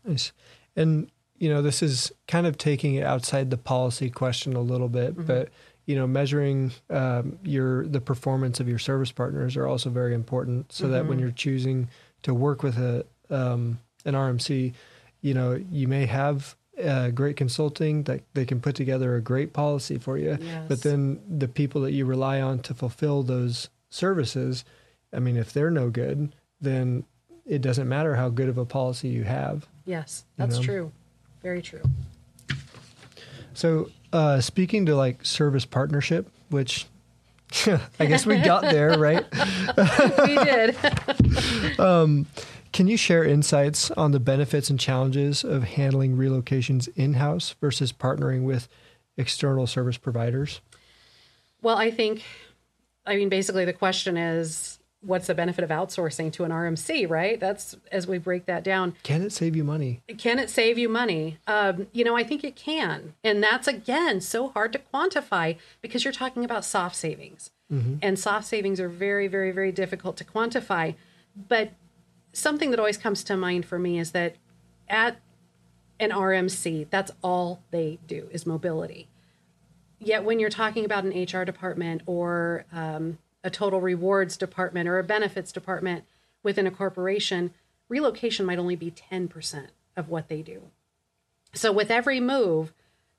[0.06, 0.32] Nice.
[0.76, 4.90] And you know, this is kind of taking it outside the policy question a little
[4.90, 5.26] bit, Mm-hmm.
[5.28, 5.50] but
[5.86, 10.72] you know, measuring um, your the performance of your service partners are also very important,
[10.72, 11.10] so that Mm-hmm.
[11.10, 11.88] when you're choosing
[12.24, 14.74] to work with a um, an RMC,
[15.22, 19.54] you know, you may have uh, great consulting that they can put together a great
[19.54, 24.64] policy for you, but then the people that you rely on to fulfill those services,
[25.14, 27.04] I mean, if they're no good, then
[27.46, 29.68] it doesn't matter how good of a policy you have.
[29.86, 30.64] Yes, that's know?
[30.64, 30.92] true.
[31.48, 31.82] Very true.
[33.54, 36.88] So, uh, speaking to like service partnership, which
[38.02, 39.26] I guess we got there, right?
[40.28, 40.76] we did.
[42.74, 47.94] Can you share insights on the benefits and challenges of handling relocations in house versus
[47.94, 48.68] partnering with
[49.16, 50.60] external service providers?
[51.62, 52.24] well, I think,
[53.06, 57.40] I mean, basically the question is what's the benefit of outsourcing to an RMC, right?
[57.40, 58.96] That's as we break that down.
[59.04, 60.02] Can it save you money?
[60.18, 61.38] Can it save you money?
[61.48, 63.14] Um, you know, I think it can.
[63.24, 67.52] And that's, again, so hard to quantify because you're talking about soft savings.
[68.02, 70.96] And soft savings are very, very, very difficult to quantify.
[71.36, 71.72] But
[72.32, 74.38] something that always comes to mind for me is that
[74.88, 75.20] at
[76.00, 79.10] an RMC, that's all they do is mobility.
[80.00, 83.18] Yet when you're talking about an HR department or um,
[83.48, 86.04] a total rewards department or a benefits department
[86.44, 87.52] within a corporation,
[87.88, 90.64] relocation might only be 10% of what they do.
[91.54, 92.74] So with every move,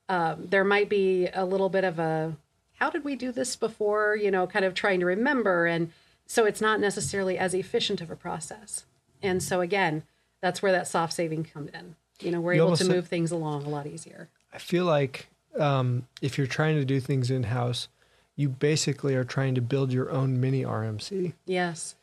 [0.06, 2.36] um, there might be a little bit of a
[2.74, 4.16] how did we do this before?
[4.16, 5.92] You know, kind of trying to remember and
[6.26, 8.84] So it's not necessarily as efficient of a process.
[9.22, 10.02] And so again,
[10.42, 11.96] that's where that soft saving comes in.
[12.20, 14.28] You know, we're You able to move things along a lot easier.
[14.52, 17.88] I feel like um, if you're trying to do things in house,
[18.38, 21.32] you basically are trying to build your own mini RMC.
[21.44, 21.96] Yes.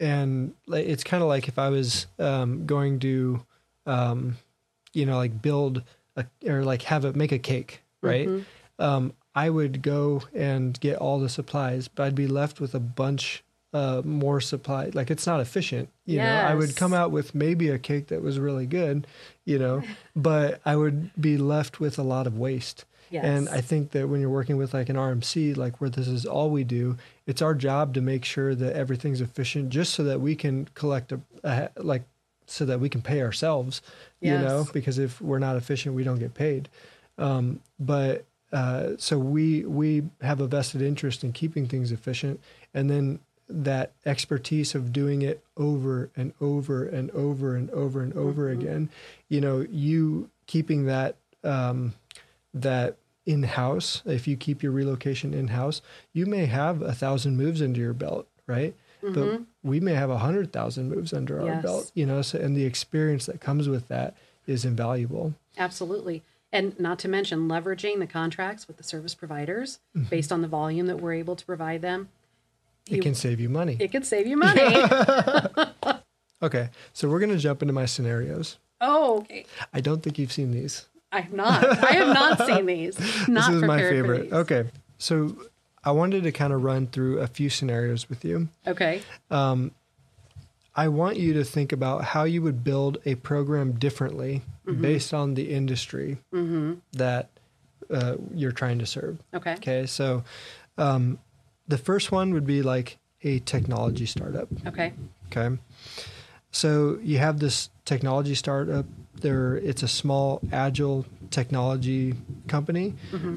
[0.00, 3.44] and it's kind of like if I was um, going to,
[3.86, 4.38] um,
[4.94, 5.82] you know, like build
[6.16, 8.26] a, or like have a make a cake, right?
[8.80, 12.80] Um, I would go and get all the supplies, but I'd be left with a
[12.80, 14.90] bunch uh, more supply.
[14.92, 16.24] Like it's not efficient, you know.
[16.50, 19.06] I would come out with maybe a cake that was really good,
[19.44, 19.82] you know,
[20.16, 22.84] but I would be left with a lot of waste.
[23.12, 23.24] Yes.
[23.26, 26.24] And I think that when you're working with like an RMC, like where this is
[26.24, 26.96] all we do,
[27.26, 31.12] it's our job to make sure that everything's efficient, just so that we can collect
[31.12, 32.04] a, a like,
[32.46, 33.82] so that we can pay ourselves,
[34.20, 34.66] you know.
[34.72, 36.70] Because if we're not efficient, we don't get paid.
[37.18, 42.40] Um, but uh, so we we have a vested interest in keeping things efficient,
[42.72, 48.14] and then that expertise of doing it over and over and over and over and
[48.14, 48.88] over again.
[49.28, 51.92] You know, you keeping that um,
[52.54, 52.96] that
[53.26, 54.02] in house.
[54.04, 55.80] If you keep your relocation in house,
[56.12, 58.74] you may have a thousand moves under your belt, right?
[59.02, 61.62] But we may have a hundred thousand moves under our Yes.
[61.62, 61.92] belt.
[61.94, 64.16] You know, so and the experience that comes with that
[64.46, 65.34] is invaluable.
[65.58, 66.22] Absolutely.
[66.52, 70.08] And not to mention leveraging the contracts with the service providers Mm-hmm.
[70.08, 72.10] based on the volume that we're able to provide them.
[72.88, 73.76] It You- can save you money.
[73.80, 74.60] It can save you money.
[76.42, 78.58] Okay, so we're gonna jump into my scenarios.
[78.80, 79.46] oh, okay.
[79.72, 80.86] I don't think you've seen these.
[81.12, 81.84] I have not.
[81.84, 82.98] I have not seen these.
[83.28, 84.32] Not this is my favorite.
[84.32, 84.64] Okay,
[84.98, 85.36] so
[85.84, 88.48] I wanted to kind of run through a few scenarios with you.
[88.66, 89.02] Okay.
[89.30, 89.72] Um,
[90.74, 94.40] I want you to think about how you would build a program differently
[94.80, 96.16] based on the industry
[96.92, 97.28] that
[97.90, 99.18] uh, you're trying to serve.
[99.34, 99.54] Okay.
[99.56, 100.24] Okay, so
[100.78, 101.18] um,
[101.68, 104.48] the first one would be like a technology startup.
[104.66, 104.94] Okay.
[105.26, 105.58] Okay.
[106.52, 108.86] So you have this technology startup.
[109.20, 112.14] There, it's a small, agile technology
[112.48, 112.94] company.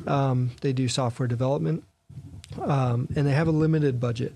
[0.07, 1.83] Um, they do software development,
[2.61, 4.33] um, and they have a limited budget,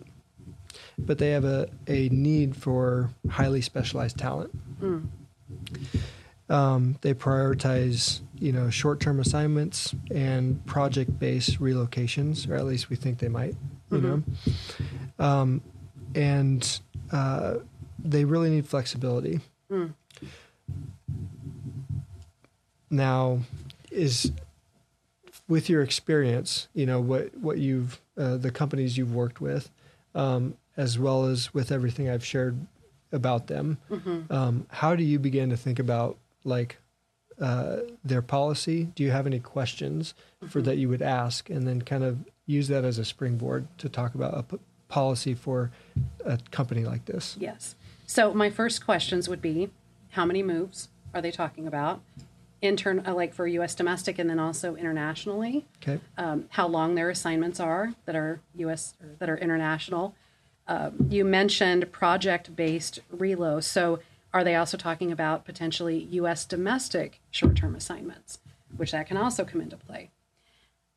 [0.97, 4.51] but they have a, a need for highly specialized talent.
[6.49, 13.19] Um, they prioritize, you know, short-term assignments and project-based relocations, or at least we think
[13.19, 13.55] they might.
[13.91, 14.23] You know,
[15.25, 15.61] um,
[16.15, 16.79] and
[17.11, 17.55] uh,
[17.97, 19.39] they really need flexibility.
[22.89, 23.39] Now,
[23.91, 24.31] is
[25.47, 29.69] with your experience, you know what what you've uh, the companies you've worked with,
[30.15, 32.57] um, as well as with everything I've shared
[33.11, 33.77] about them.
[34.29, 36.77] Um, how do you begin to think about like
[37.41, 38.85] uh, their policy?
[38.95, 40.13] Do you have any questions
[40.47, 43.89] for that you would ask, and then kind of use that as a springboard to
[43.89, 44.57] talk about a p-
[44.87, 45.71] policy for
[46.25, 47.35] a company like this?
[47.39, 47.75] Yes.
[48.09, 49.69] So my first questions would be,
[50.09, 52.01] how many moves are they talking about?
[52.59, 53.75] Intern, uh, like for U.S.
[53.75, 55.67] domestic, and then also internationally.
[55.77, 56.01] Okay.
[56.17, 58.95] um, how long their assignments are that are U.S.
[58.99, 60.15] or that are international.
[60.67, 63.99] Um, you mentioned project-based relo, so
[64.33, 66.45] are they also talking about potentially U.S.
[66.45, 68.39] domestic short-term assignments,
[68.75, 70.09] which that can also come into play?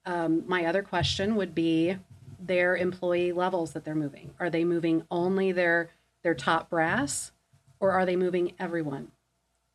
[0.06, 1.98] Um, my other question would be
[2.40, 4.30] their employee levels that they're moving.
[4.40, 5.90] Are they moving only their
[6.22, 7.32] their top brass,
[7.80, 9.08] or are they moving everyone?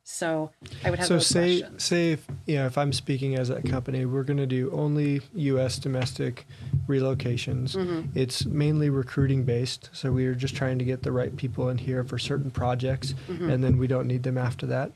[0.09, 0.51] So
[0.85, 1.83] I would have So those say questions.
[1.83, 5.19] say if you know if I'm speaking as a company, we're going to do only
[5.33, 5.79] U.S.
[5.79, 6.47] domestic
[6.87, 7.75] relocations.
[7.75, 8.17] Mm-hmm.
[8.17, 11.77] It's mainly recruiting based, so we are just trying to get the right people in
[11.77, 13.49] here for certain projects, Mm-hmm.
[13.49, 14.91] and then we don't need them after that.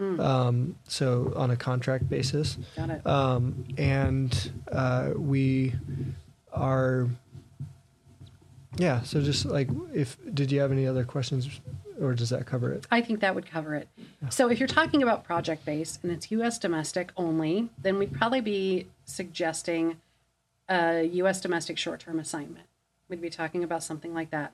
[0.00, 0.18] Mm.
[0.18, 3.06] Um, so on a contract basis, Got it.
[3.06, 5.74] um, and uh, we
[6.52, 7.08] are.
[8.76, 9.02] Yeah.
[9.02, 11.60] So just like if did you have any other questions,
[12.00, 12.86] or does that cover it?
[12.90, 13.88] I think that would cover it.
[14.30, 18.40] So if you're talking about project based and it's US domestic only, then we'd probably
[18.40, 19.98] be suggesting
[20.68, 22.66] a US domestic short term assignment.
[23.08, 24.52] We'd be talking about something like that.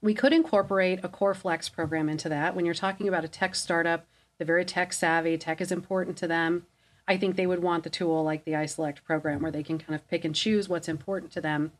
[0.00, 2.56] We could incorporate a core flex program into that.
[2.56, 4.06] When you're talking about a tech startup,
[4.38, 6.64] they're very tech savvy, tech is important to them.
[7.06, 9.94] I think they would want the tool like the iSelect program where they can kind
[9.94, 11.72] of pick and choose what's important to them.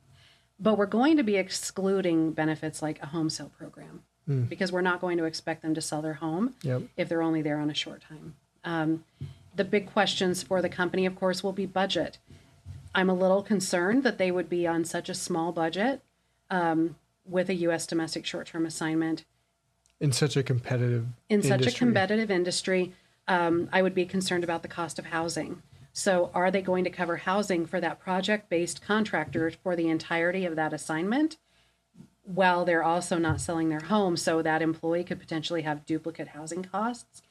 [0.60, 4.02] But we're going to be excluding benefits like a home sale program
[4.48, 6.82] because we're not going to expect them to sell their home Yep.
[6.96, 8.36] if they're only there on a short time.
[8.62, 9.04] Um,
[9.56, 12.18] the big questions for the company, of course, will be budget.
[12.94, 16.02] I'm a little concerned that they would be on such a small budget
[16.48, 16.94] um,
[17.28, 17.88] with a U.S.
[17.88, 19.24] domestic short term assignment
[19.98, 21.78] in such a competitive in such a industry.
[21.86, 22.92] competitive industry,
[23.28, 25.60] um, I would be concerned about the cost of housing.
[25.92, 30.44] So, are they going to cover housing for that project based contractor for the entirety
[30.46, 31.36] of that assignment?
[32.22, 34.16] while they're also not selling their home.
[34.16, 37.22] So that employee could potentially have duplicate housing costs.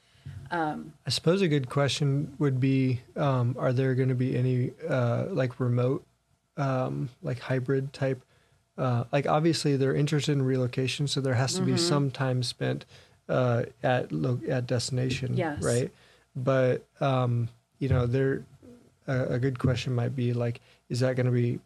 [0.50, 5.26] I suppose a good question would be: um, Are there going to be any uh,
[5.30, 6.04] like remote,
[6.56, 8.22] um, like hybrid type?
[8.76, 11.72] Uh, like obviously they're interested in relocation, so there has to Mm-hmm.
[11.72, 12.84] be some time spent
[13.28, 15.62] uh, at lo- at destination, Yes.
[15.62, 15.90] right?
[16.36, 17.48] But um,
[17.80, 18.44] you know, there
[19.08, 21.58] a, a good question might be like, is that going to be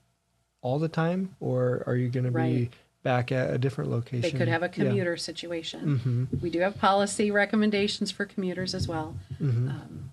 [0.63, 2.71] all the time, or are you going to be
[3.03, 4.23] back at a different location?
[4.23, 4.73] They could have a Yeah.
[4.89, 6.01] commuter situation.
[6.33, 6.41] Mhm.
[6.41, 9.15] We do have policy recommendations for commuters as well.
[9.43, 9.69] Mhm.
[9.69, 10.11] Um,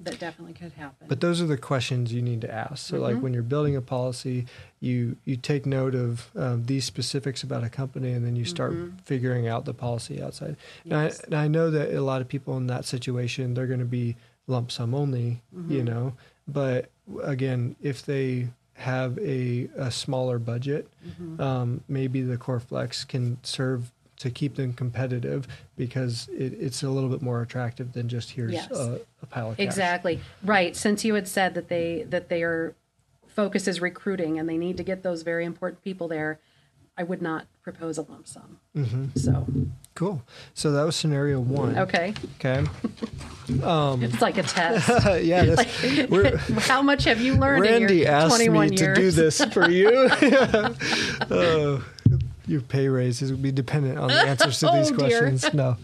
[0.00, 1.06] that definitely could happen.
[1.08, 2.86] But those are the questions you need to ask.
[2.86, 3.20] So, like Mhm.
[3.22, 4.46] when you're building a policy,
[4.80, 8.72] you you take note of um, these specifics about a company, and then you start
[8.72, 9.00] Mhm.
[9.04, 10.56] figuring out the policy outside.
[10.84, 13.78] And, I, and I know that a lot of people in that situation they're going
[13.80, 14.16] to be
[14.46, 15.84] lump sum only, you Mhm.
[15.84, 16.12] know.
[16.48, 16.90] But
[17.22, 21.40] again, if they have a, a smaller budget, Mhm.
[21.40, 26.88] um, maybe the core flex can serve to keep them competitive because it, it's a
[26.90, 28.70] little bit more attractive than just here's Yes.
[28.70, 29.64] a, a pile of cash.
[29.64, 30.20] Exactly.
[30.42, 30.76] Right.
[30.76, 32.74] Since you had said that they that their
[33.26, 36.38] focus is recruiting and they need to get those very important people there,
[36.96, 38.58] I would not propose a lump sum.
[38.76, 39.06] Mm-hmm.
[39.16, 39.46] So
[39.94, 40.22] Cool.
[40.54, 41.78] So that was scenario one.
[41.78, 42.64] okay, Okay.
[43.62, 44.88] Um, it's like a test.
[45.24, 45.42] yeah.
[45.56, 45.68] Like,
[46.10, 48.96] we're, how much have you learned Randy asked 21 me years?
[48.96, 50.08] to do this for you.
[51.30, 51.84] oh,
[52.46, 55.20] your pay raises will be dependent on the answers to these Oh, dear.
[55.30, 55.54] questions.
[55.54, 55.76] No.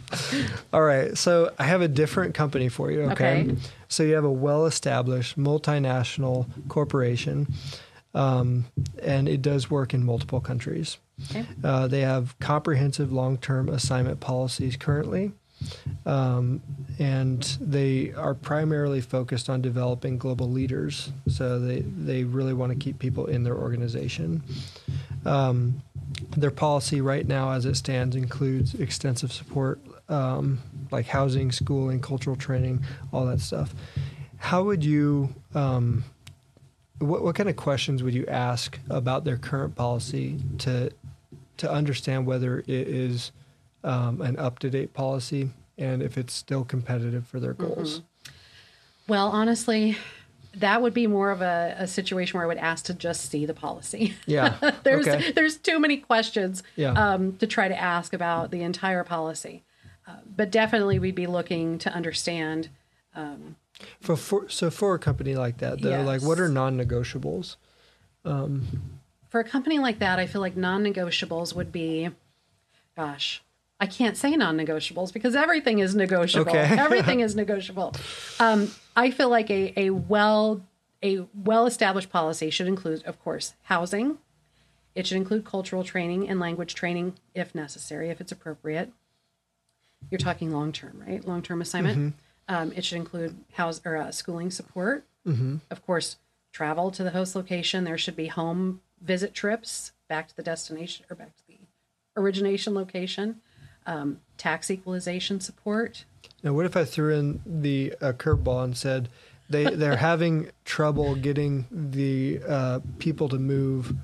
[0.72, 1.16] All right.
[1.16, 3.02] So I have a different company for you.
[3.12, 3.42] Okay.
[3.42, 3.56] Okay.
[3.88, 7.52] So you have a well-established multinational corporation,
[8.14, 8.66] um,
[9.02, 10.98] and it does work in multiple countries.
[11.30, 11.44] Okay.
[11.64, 15.32] Uh, they have comprehensive long-term assignment policies currently,
[16.06, 16.62] um,
[16.98, 21.12] and they are primarily focused on developing global leaders.
[21.28, 24.42] So they they really want to keep people in their organization.
[25.24, 25.82] Um,
[26.36, 30.58] their policy right now, as it stands, includes extensive support, um,
[30.90, 33.74] like housing, schooling, cultural training, all that stuff.
[34.36, 35.34] How would you?
[37.00, 40.90] Um, what, what kind of questions would you ask about their current policy to
[41.58, 43.32] to understand whether it is
[43.82, 48.02] um, an up to date policy and if it's still competitive for their goals?
[49.08, 49.96] Well, honestly,
[50.54, 53.46] that would be more of a, a situation where I would ask to just see
[53.46, 54.14] the policy.
[54.26, 54.56] Yeah.
[54.84, 55.32] there's okay.
[55.32, 56.92] there's too many questions Yeah.
[56.92, 59.64] um, to try to ask about the entire policy.
[60.06, 62.70] Uh, but definitely, we'd be looking to understand.
[64.00, 67.56] For, for so for a company like that, though, like what are non negotiables?
[69.28, 72.08] For a company like that, I feel like non-negotiables would be,
[72.96, 73.42] gosh,
[73.78, 76.50] I can't say non-negotiables because everything is negotiable.
[76.50, 76.60] Okay.
[76.78, 77.94] everything is negotiable.
[78.40, 80.62] Um, I feel like a, a well
[81.02, 84.18] a well-established policy should include, of course, housing.
[84.96, 88.90] It should include cultural training and language training if necessary, if it's appropriate.
[90.10, 91.24] You're talking long-term, right?
[91.24, 92.14] Long-term assignment.
[92.48, 95.04] Um, it should include house or uh, schooling support.
[95.70, 96.16] Of course,
[96.52, 97.84] travel to the host location.
[97.84, 101.58] There should be home visit trips back to the destination or back to the
[102.16, 103.40] origination location.
[103.86, 106.04] Um, tax equalization support.
[106.42, 109.08] Now, what if I threw in the uh, curveball and said
[109.48, 113.94] they they're having trouble getting the uh, people to move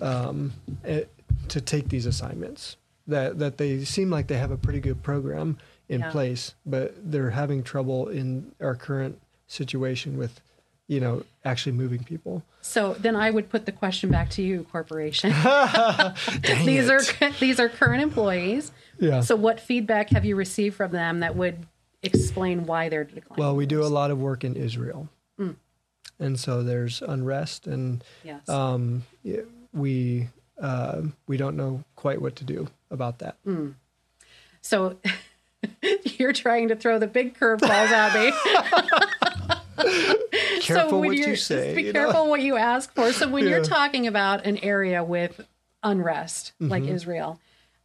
[0.00, 0.52] um,
[0.84, 1.04] eh,
[1.48, 2.76] to take these assignments?
[3.06, 5.58] That that they seem like they have a pretty good program
[5.92, 6.10] in Yeah.
[6.10, 10.40] place, but they're having trouble in our current situation with,
[10.88, 12.42] you know, actually moving people.
[12.62, 15.30] So then I would put the question back to you, corporation.
[16.64, 17.22] These it.
[17.22, 18.72] are these are current employees.
[18.98, 19.20] yeah.
[19.20, 21.66] So what feedback have you received from them that would
[22.02, 23.36] explain why they're declining?
[23.42, 25.08] Well, we do a lot of work in Israel,
[26.18, 28.48] and so there's unrest, and Yes.
[28.48, 29.02] um,
[29.72, 30.28] we
[30.60, 33.36] uh, we don't know quite what to do about that.
[34.60, 34.96] So
[36.18, 38.32] you're trying to throw the big curveballs at me.
[40.60, 41.74] Careful so when what you're, say.
[41.74, 42.04] Be you know?
[42.04, 43.12] careful what you ask for.
[43.12, 43.50] So when Yeah.
[43.50, 45.40] you're talking about an area with
[45.82, 47.40] unrest, like Israel,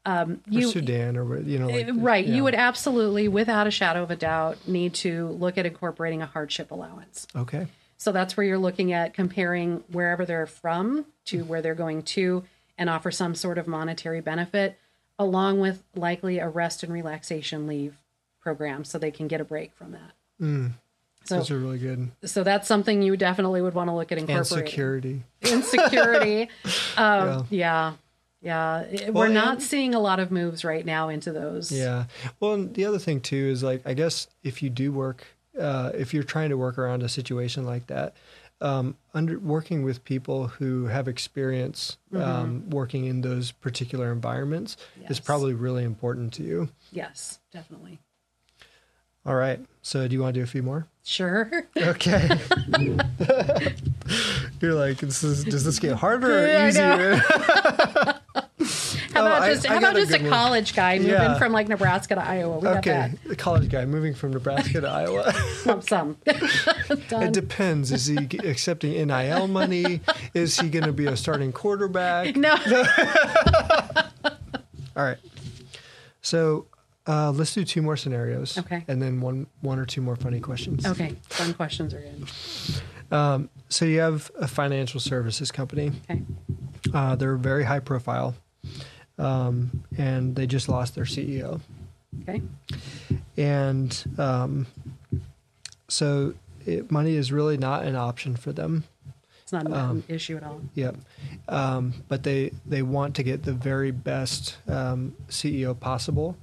[0.05, 0.55] um, Mm-hmm.
[0.55, 2.35] Or you Sudan, or you know, like, Uh, right, yeah.
[2.35, 6.25] you would absolutely, without a shadow of a doubt, need to look at incorporating a
[6.25, 7.27] hardship allowance.
[7.35, 7.67] Okay.
[7.97, 11.47] So that's where you're looking at comparing wherever they're from to Mm-hmm.
[11.49, 12.43] where they're going to
[12.77, 14.77] and offer some sort of monetary benefit,
[15.19, 17.97] along with likely a rest and relaxation leave
[18.41, 20.11] program so they can get a break from that.
[20.41, 20.71] Mm,
[21.25, 22.11] So, those are really good.
[22.23, 24.67] so that's something you definitely would want to look at And incorporating.
[24.67, 25.23] security.
[25.41, 26.49] Insecurity.
[26.97, 27.15] Yeah.
[27.37, 27.93] um, yeah.
[28.41, 28.85] Yeah.
[29.05, 31.71] Well, We're not and- seeing a lot of moves right now into those.
[31.71, 32.05] Yeah.
[32.39, 35.25] Well, and the other thing too is like I guess if you do work,
[35.59, 38.15] uh, if you're trying to work around a situation like that,
[38.61, 44.77] um, under working with people who have experience um, working in those particular environments
[45.09, 45.25] is Mm-hmm.
[45.25, 46.69] Probably really important to you.
[46.91, 47.99] Yes, definitely.
[49.25, 49.59] All right.
[49.81, 50.87] So, do you want to do a few more?
[51.03, 51.67] Sure.
[51.77, 52.29] Okay.
[54.61, 58.16] You're like, this is, does this get harder or Yeah, easier?
[59.17, 60.29] How Oh, about I- just I how about a just a one.
[60.29, 61.37] college guy moving Yeah.
[61.37, 62.57] from like Nebraska to Iowa?
[62.57, 63.11] We got okay.
[63.25, 65.33] The college guy moving from Nebraska to Iowa.
[65.65, 66.17] Lump sum.
[66.25, 67.91] It depends.
[67.91, 70.01] Is he accepting NIL money?
[70.33, 72.35] Is he going to be a starting quarterback?
[72.35, 72.53] No.
[74.95, 75.17] All right.
[76.21, 76.65] So
[77.05, 78.57] uh, let's do two more scenarios.
[78.57, 78.83] Okay.
[78.87, 80.85] And then one, one or two more funny questions.
[80.85, 81.15] Okay.
[81.29, 83.49] Fun questions are good.
[83.69, 85.91] So you have a financial services company.
[86.09, 86.21] Okay.
[86.93, 88.35] Uh, they're very high profile,
[89.17, 91.59] um, and they just lost their CEO.
[92.21, 92.41] Okay.
[93.37, 94.65] And um,
[95.87, 96.33] so
[96.65, 98.83] it, money is really not an option for them.
[99.43, 100.59] It's not an Um, issue at all.
[100.75, 100.95] Yep.
[101.47, 106.35] Um, but they they want to get the very best um, CEO possible,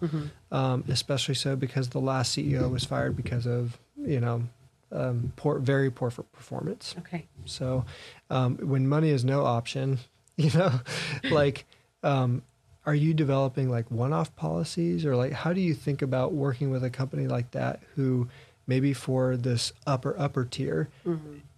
[0.51, 4.45] um, especially so because the last CEO was fired because of you know
[4.91, 6.95] um, poor, very poor for performance.
[7.01, 7.27] Okay.
[7.45, 7.85] So
[8.31, 9.99] um, when money is no option,
[10.37, 10.81] you know,
[11.25, 11.67] like.
[12.03, 12.43] Um,
[12.87, 15.05] are you developing like one-off policies?
[15.07, 18.29] Or like how do you think about working with a company like that who
[18.67, 20.89] maybe for this upper upper tier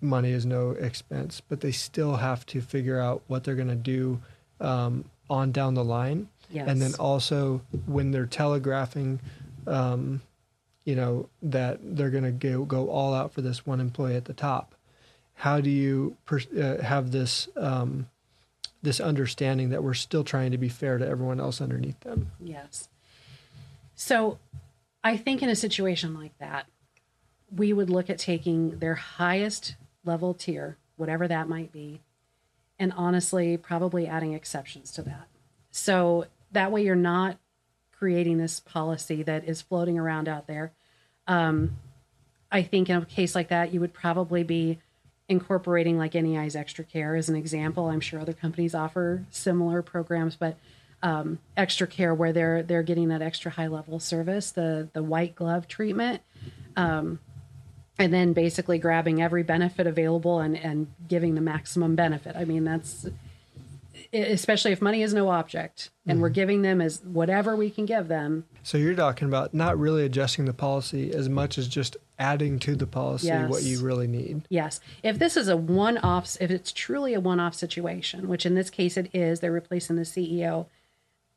[0.01, 3.75] money is no expense but they still have to figure out what they're going to
[3.77, 4.21] do
[4.61, 6.29] um, on down the line?
[6.69, 9.21] And then also when they're telegraphing
[9.67, 10.21] um,
[10.85, 14.25] you know that they're going to go, go all out for this one employee at
[14.27, 14.75] the top
[15.35, 18.09] how do you per- uh, have this um,
[18.87, 22.89] this understanding that we're still trying to be fair to everyone else underneath them Yes.
[23.97, 24.39] So
[25.03, 26.67] I think in a situation like that,
[27.55, 29.75] we would look at taking their highest
[30.05, 32.03] level tier, whatever that might be,
[32.79, 35.27] and honestly, probably adding exceptions to that.
[35.71, 37.39] So that way you're not
[37.93, 40.73] creating this policy that is floating around out there.
[41.27, 41.77] Um,
[42.53, 44.79] I think in a case like that, you would probably be
[45.29, 47.89] incorporating like NEI's extra care as an example.
[47.89, 50.57] I'm sure other companies offer similar programs, but
[51.03, 55.35] um, extra care where they're they're getting that extra high level service, the the white
[55.35, 56.23] glove treatment,
[56.77, 57.19] um,
[57.99, 62.35] and then basically grabbing every benefit available and and giving the maximum benefit.
[62.37, 63.07] I mean that's
[64.13, 66.35] especially if money is no object and we're mm-hmm.
[66.35, 68.45] giving them as whatever we can give them.
[68.63, 72.75] so you're talking about not really adjusting the policy as much as just adding to
[72.75, 74.81] the policy what you really need Yes.
[75.03, 78.55] If this is a one off, if it's truly a one off situation, which in
[78.55, 80.67] this case it is, they're replacing the CEO,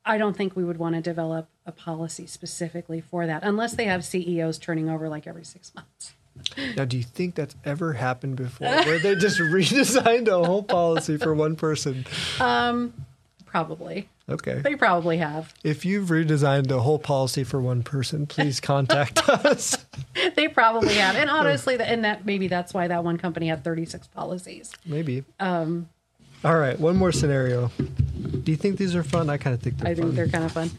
[0.06, 3.86] I don't think we would want to develop a policy specifically for that unless they
[3.86, 6.14] have CEOs turning over like every six months.
[6.76, 11.18] Now, do you think that's ever happened before, where they just redesigned a whole policy
[11.18, 12.06] for one person?
[13.50, 14.08] Probably.
[14.30, 14.60] Okay.
[14.60, 15.54] They probably have.
[15.64, 19.76] If you've redesigned a whole policy for one person, please contact us.
[20.36, 21.16] They probably have.
[21.16, 24.72] And honestly, and that maybe that's why that one company had 36 policies.
[24.86, 25.24] Maybe.
[25.40, 25.90] Um.
[26.44, 26.80] All right.
[26.80, 27.70] One more scenario.
[28.44, 29.30] Do you think these are fun?
[29.30, 30.16] I kind of think they're I think fun.
[30.16, 30.72] they're kind of fun.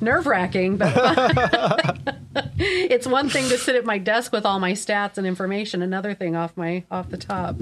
[0.00, 2.18] Nerve wracking, but fun.
[2.58, 6.14] it's one thing to sit at my desk with all my stats and information, another
[6.14, 7.56] thing off my off the top.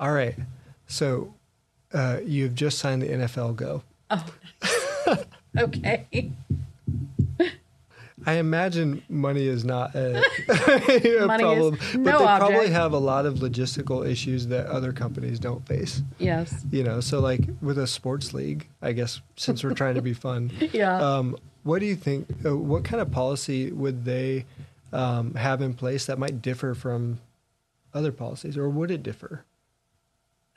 [0.00, 0.34] All right.
[0.86, 1.34] So,
[1.92, 3.82] uh, you've just signed the NFL Go.
[4.10, 4.26] Oh
[5.58, 6.32] okay.
[8.28, 10.18] I imagine money is not a,
[10.48, 14.66] a Money problem, is but no they probably have a lot of logistical issues that
[14.66, 16.02] other companies don't face.
[16.18, 16.64] Yes.
[16.70, 20.12] You know, so like with a sports league, I guess since we're trying to be
[20.12, 20.98] fun, Yeah.
[21.00, 22.28] um, what do you think?
[22.44, 24.44] Uh, what kind of policy would they
[24.92, 27.20] um, have in place that might differ from
[27.94, 29.44] other policies, or would it differ?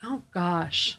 [0.04, 0.98] Oh gosh.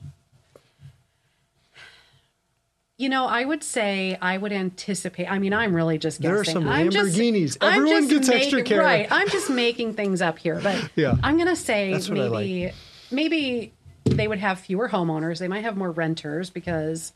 [3.02, 5.26] You know, I would say I would anticipate.
[5.26, 6.30] I mean, I'm really just guessing.
[6.32, 7.56] There are some I'm just- Lamborghinis.
[7.60, 8.80] I'm Everyone just gets extra making- care.
[8.80, 9.08] Right.
[9.10, 11.16] I'm just making things up here, but Yeah.
[11.20, 12.72] I'm gonna say That's what I maybe
[13.10, 13.72] maybe
[14.04, 15.40] they would have fewer homeowners.
[15.40, 17.12] They might have more renters because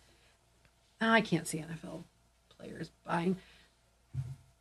[1.01, 2.03] I can't see NFL
[2.59, 3.37] players buying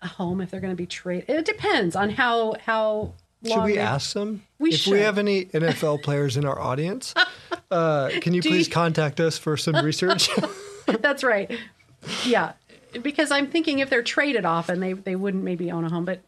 [0.04, 1.28] a home if they're going to be traded.
[1.30, 3.14] It depends on how how
[3.44, 4.94] Should we ask them We if should.
[4.94, 7.16] we have any NFL players in our audience?
[7.72, 10.30] Uh, can you Do please you- contact us for some research?
[11.02, 11.52] That's right.
[12.26, 12.54] Yeah,
[13.02, 16.22] because I'm thinking if they're traded often, they they wouldn't maybe own a home, but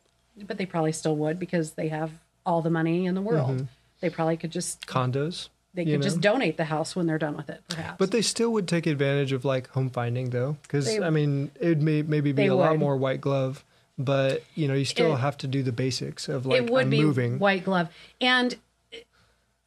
[0.46, 2.12] but they probably still would because they have
[2.46, 3.52] all the money in the world.
[3.58, 3.66] Mm-hmm.
[4.02, 5.50] They probably could just Condos.
[5.74, 6.04] they could know?
[6.04, 7.98] just donate the house when they're done with it, perhaps.
[7.98, 11.80] But they still would take advantage of like home finding though, because I mean it
[11.82, 13.64] may maybe be a lot more white glove,
[13.98, 16.84] but you know you still It- have to do the basics of like it would
[16.86, 17.40] I'm be moving.
[17.40, 17.90] white glove,
[18.22, 18.56] and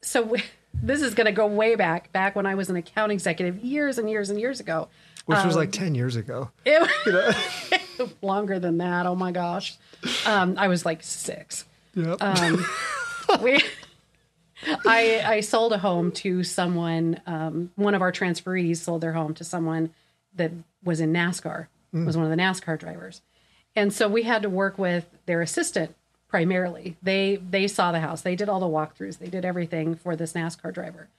[0.01, 0.43] so we,
[0.73, 3.97] this is going to go way back, back when I was an account executive years
[3.97, 4.87] and years and years ago.
[5.25, 6.49] Which was Um, like 10 years ago.
[6.65, 9.05] It, longer than that.
[9.05, 9.77] Oh my gosh.
[10.25, 11.65] Um, I was like six.
[11.93, 12.17] Yep.
[12.21, 12.65] Um,
[13.41, 13.61] we,
[14.85, 17.21] I, I sold a home to someone.
[17.27, 19.91] Um, one of our transferees sold their home to someone
[20.35, 20.51] that
[20.83, 21.67] was in NASCAR.
[21.93, 23.21] Was one of the NASCAR drivers,
[23.75, 25.93] and so we had to work with their assistant
[26.31, 26.95] primarily.
[27.03, 28.21] They they saw the house.
[28.21, 29.19] They did all the walkthroughs.
[29.19, 31.09] They did everything for this NASCAR driver.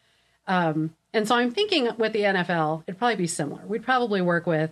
[0.49, 3.63] Um, and so I'm thinking with the NFL, it'd probably be similar.
[3.65, 4.71] We'd probably work with.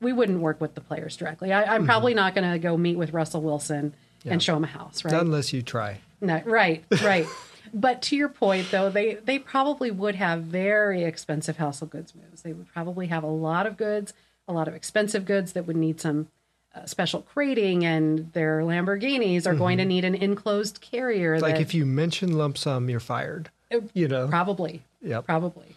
[0.00, 1.52] We wouldn't work with the players directly.
[1.52, 4.68] I, I'm probably not going to go meet with Russell Wilson and show him a
[4.68, 5.14] house, right?
[5.14, 6.00] Unless you try.
[6.20, 7.26] No, right, right.
[7.74, 12.42] but to your point, though, they they probably would have very expensive household goods moves.
[12.42, 14.14] They would probably have a lot of goods,
[14.48, 16.28] a lot of expensive goods that would need some
[16.74, 21.38] uh, special crating, and their Lamborghinis are going to need an enclosed carrier.
[21.40, 23.50] Like that, if you mention lump sum, you're fired.
[23.92, 24.28] You know?
[24.28, 25.24] probably, Yep.
[25.26, 25.74] probably,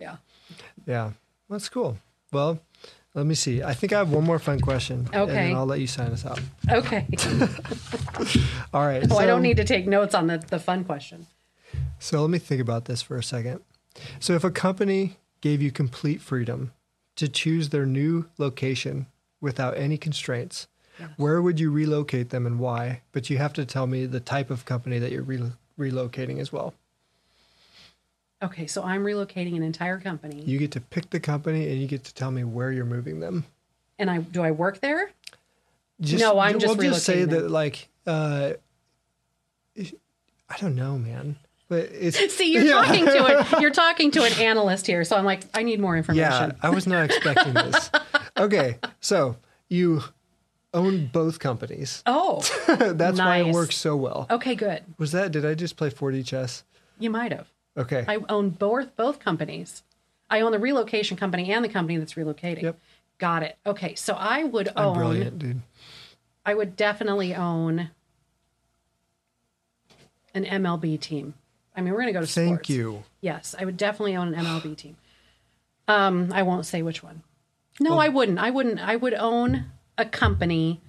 [0.00, 0.16] yeah.
[0.86, 1.12] Yeah.
[1.48, 1.98] That's cool.
[2.32, 2.60] Well,
[3.14, 3.62] let me see.
[3.62, 5.08] I think I have one more fun question.
[5.12, 5.32] And Okay.
[5.34, 6.40] then I'll let you sign us out.
[6.70, 7.06] Okay.
[8.72, 9.04] All right.
[9.10, 11.26] oh, I don't need to take notes on the the fun question.
[11.98, 13.60] So let me think about this for a second.
[14.20, 16.72] So if a company gave you complete freedom
[17.16, 19.06] to choose their new location
[19.40, 20.66] without any constraints,
[21.16, 23.02] where would you relocate them and why?
[23.12, 26.52] But you have to tell me the type of company that you're relo- relocating as
[26.52, 26.74] well.
[28.42, 31.88] Okay, so I'm relocating an entire company, You get to pick the company and you
[31.88, 33.44] get to tell me where you're moving them.
[33.98, 35.10] and I do I work there?
[36.00, 38.52] Just, No, I'm just we'll just say relocating that like uh,
[39.76, 41.36] I don't know, man.
[41.68, 42.72] But it's See, you're Yeah.
[42.82, 43.46] talking to it.
[43.60, 46.50] You're talking to an analyst here, so I'm like, I need more information.
[46.50, 46.52] Yeah.
[46.62, 47.90] I was not expecting this.
[48.38, 49.34] Okay, so
[49.68, 50.00] you
[50.72, 52.04] own both companies.
[52.06, 54.28] Oh, That's why it works so well.
[54.30, 54.84] okay, good.
[54.96, 55.32] Was that?
[55.32, 56.62] Did I just play 4D chess?
[57.00, 57.48] You might have.
[57.76, 58.04] Okay.
[58.06, 59.82] I own both both companies.
[60.30, 62.62] I own the relocation company and the company that's relocating.
[62.62, 62.78] Yep.
[63.18, 63.58] Got it.
[63.66, 64.94] Okay, so I would I'm own.
[64.94, 65.62] brilliant, dude.
[66.46, 67.90] I would definitely own
[70.32, 71.34] an MLB team.
[71.78, 72.70] I mean, we're going to go to Thank sports.
[72.70, 73.04] you.
[73.20, 74.96] Yes, I would definitely own an MLB team.
[75.86, 77.22] Um, I won't say which one.
[77.78, 78.40] No, I wouldn't.
[78.40, 78.80] I wouldn't.
[78.80, 79.66] I would own
[79.96, 80.80] a company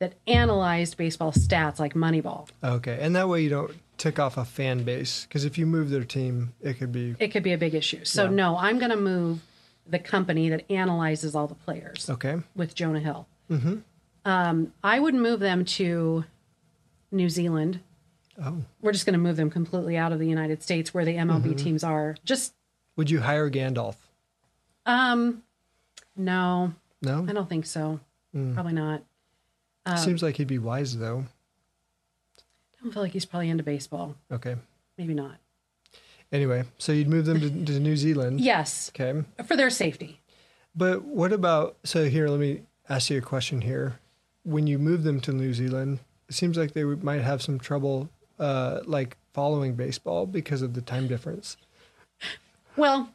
[0.00, 2.48] that analyzed baseball stats like Moneyball.
[2.62, 5.90] Okay, and that way you don't tick off a fan base because if you move
[5.90, 8.04] their team, it could be It could be a big issue.
[8.04, 8.30] So Yeah.
[8.30, 9.40] no, I'm going to move
[9.86, 12.38] the company that analyzes all the players okay.
[12.56, 13.26] with Jonah Hill.
[13.50, 13.76] Mm-hmm.
[14.24, 16.24] Um, I would move them to
[17.12, 17.80] New Zealand.
[18.42, 21.16] Oh, We're just going to move them completely out of the United States where the
[21.16, 21.52] MLB Mm-hmm.
[21.56, 22.16] teams are.
[22.24, 22.54] Just
[22.96, 23.96] would you hire Gandalf?
[24.86, 25.42] um,
[26.16, 26.72] no,
[27.02, 28.00] No, I don't think so.
[28.34, 28.54] Mm.
[28.54, 29.02] Probably not.
[29.86, 31.24] Um, seems like he'd be wise though.
[32.78, 34.14] I don't feel like he's probably into baseball.
[34.30, 34.56] Okay.
[34.96, 35.36] Maybe not.
[36.30, 38.40] Anyway, so you'd move them to, to New Zealand.
[38.52, 39.24] Yes, Okay.
[39.46, 40.20] for their safety.
[40.74, 42.28] But what about so here?
[42.28, 43.98] Let me ask you a question here.
[44.44, 48.08] When you move them to New Zealand, it seems like they might have some trouble,
[48.38, 51.56] uh, like following baseball because of the time difference.
[52.76, 53.10] Well,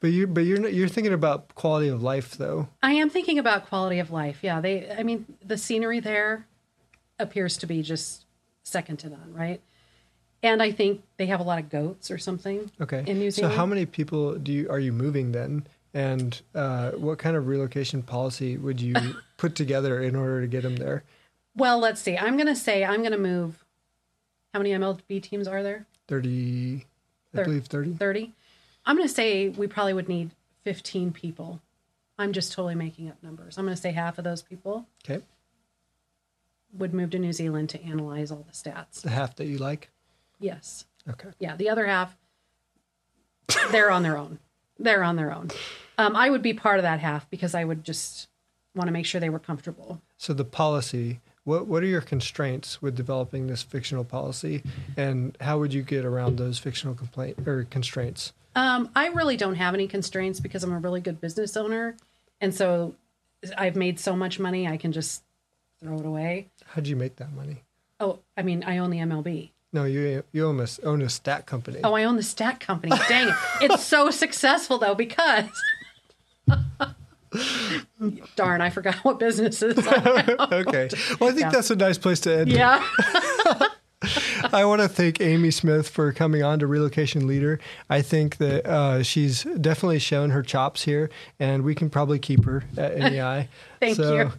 [0.00, 2.68] But you, but you're not, you're thinking about quality of life though.
[2.82, 4.38] I am thinking about quality of life.
[4.42, 4.90] Yeah, they.
[4.90, 6.46] I mean, the scenery there
[7.18, 8.24] appears to be just
[8.62, 9.60] second to none, right?
[10.42, 12.70] And I think they have a lot of goats or something.
[12.80, 13.04] Okay.
[13.06, 13.52] In New Zealand.
[13.52, 15.66] So how many people do you are you moving then?
[15.92, 18.94] And uh, what kind of relocation policy would you
[19.36, 21.04] put together in order to get them there?
[21.56, 22.16] Well, let's see.
[22.16, 23.64] I'm going to say I'm going to move.
[24.54, 25.86] How many MLB teams are there?
[26.08, 26.86] Thirty,
[27.32, 27.92] I Thir- believe thirty.
[27.94, 28.32] 30.
[28.86, 30.30] I'm going to say we probably would need
[30.64, 31.60] 15 people.
[32.18, 33.56] I'm just totally making up numbers.
[33.58, 35.22] I'm going to say half of those people Okay,
[36.76, 39.02] would move to New Zealand to analyze all the stats.
[39.02, 39.90] the half that you like.
[40.40, 40.84] Yes.
[41.08, 41.28] Okay.
[41.38, 41.56] Yeah.
[41.56, 42.16] The other half,
[43.70, 44.38] they're on their own.
[44.78, 45.50] They're on their own.
[45.98, 48.28] Um, I would be part of that half because I would just
[48.74, 50.00] want to make sure they were comfortable.
[50.16, 54.62] So the policy, what what are your constraints with developing this fictional policy,
[54.96, 58.32] and how would you get around those fictional complaint or constraints?
[58.54, 61.96] Um, I really don't have any constraints because I'm a really good business owner.
[62.40, 62.94] And so
[63.56, 65.22] I've made so much money, I can just
[65.80, 66.48] throw it away.
[66.66, 67.62] How'd you make that money?
[68.00, 69.50] Oh, I mean, I own the MLB.
[69.72, 71.80] No, you you own a, own a stat company.
[71.84, 72.96] Oh, I own the stat company.
[73.08, 73.34] Dang it.
[73.60, 75.44] It's so successful though because.
[78.36, 79.78] Darn, I forgot what business is.
[79.88, 80.88] okay.
[81.18, 81.50] Well, I think Yeah.
[81.50, 82.52] that's a nice place to end.
[82.52, 82.84] yeah.
[84.52, 87.60] I want to thank Amy Smith for coming on to Relocation Leader.
[87.90, 92.46] I think that uh, she's definitely shown her chops here, and we can probably keep
[92.46, 93.48] her at NEI.
[93.78, 94.32] Thank so, you.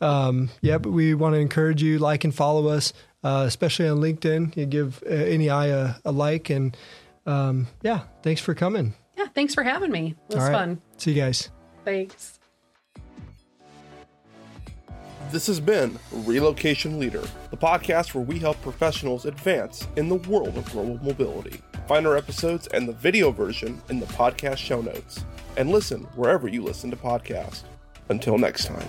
[0.00, 2.92] Um, yeah, but we want to encourage you like and follow us
[3.22, 4.56] uh, especially on LinkedIn.
[4.56, 6.50] You give uh, NEI a, a like.
[6.50, 6.76] And
[7.26, 8.94] um, yeah, thanks for coming.
[9.16, 10.14] Yeah, thanks for having me.
[10.28, 10.52] It was right.
[10.52, 10.82] fun.
[10.96, 11.50] See you guys.
[11.84, 12.37] Thanks.
[15.30, 20.56] This has been Relocation Leader, the podcast where we help professionals advance in the world
[20.56, 21.60] of global mobility.
[21.86, 25.26] Find our episodes and the video version in the podcast show notes.
[25.58, 27.64] And listen wherever you listen to podcasts.
[28.08, 28.88] Until next time.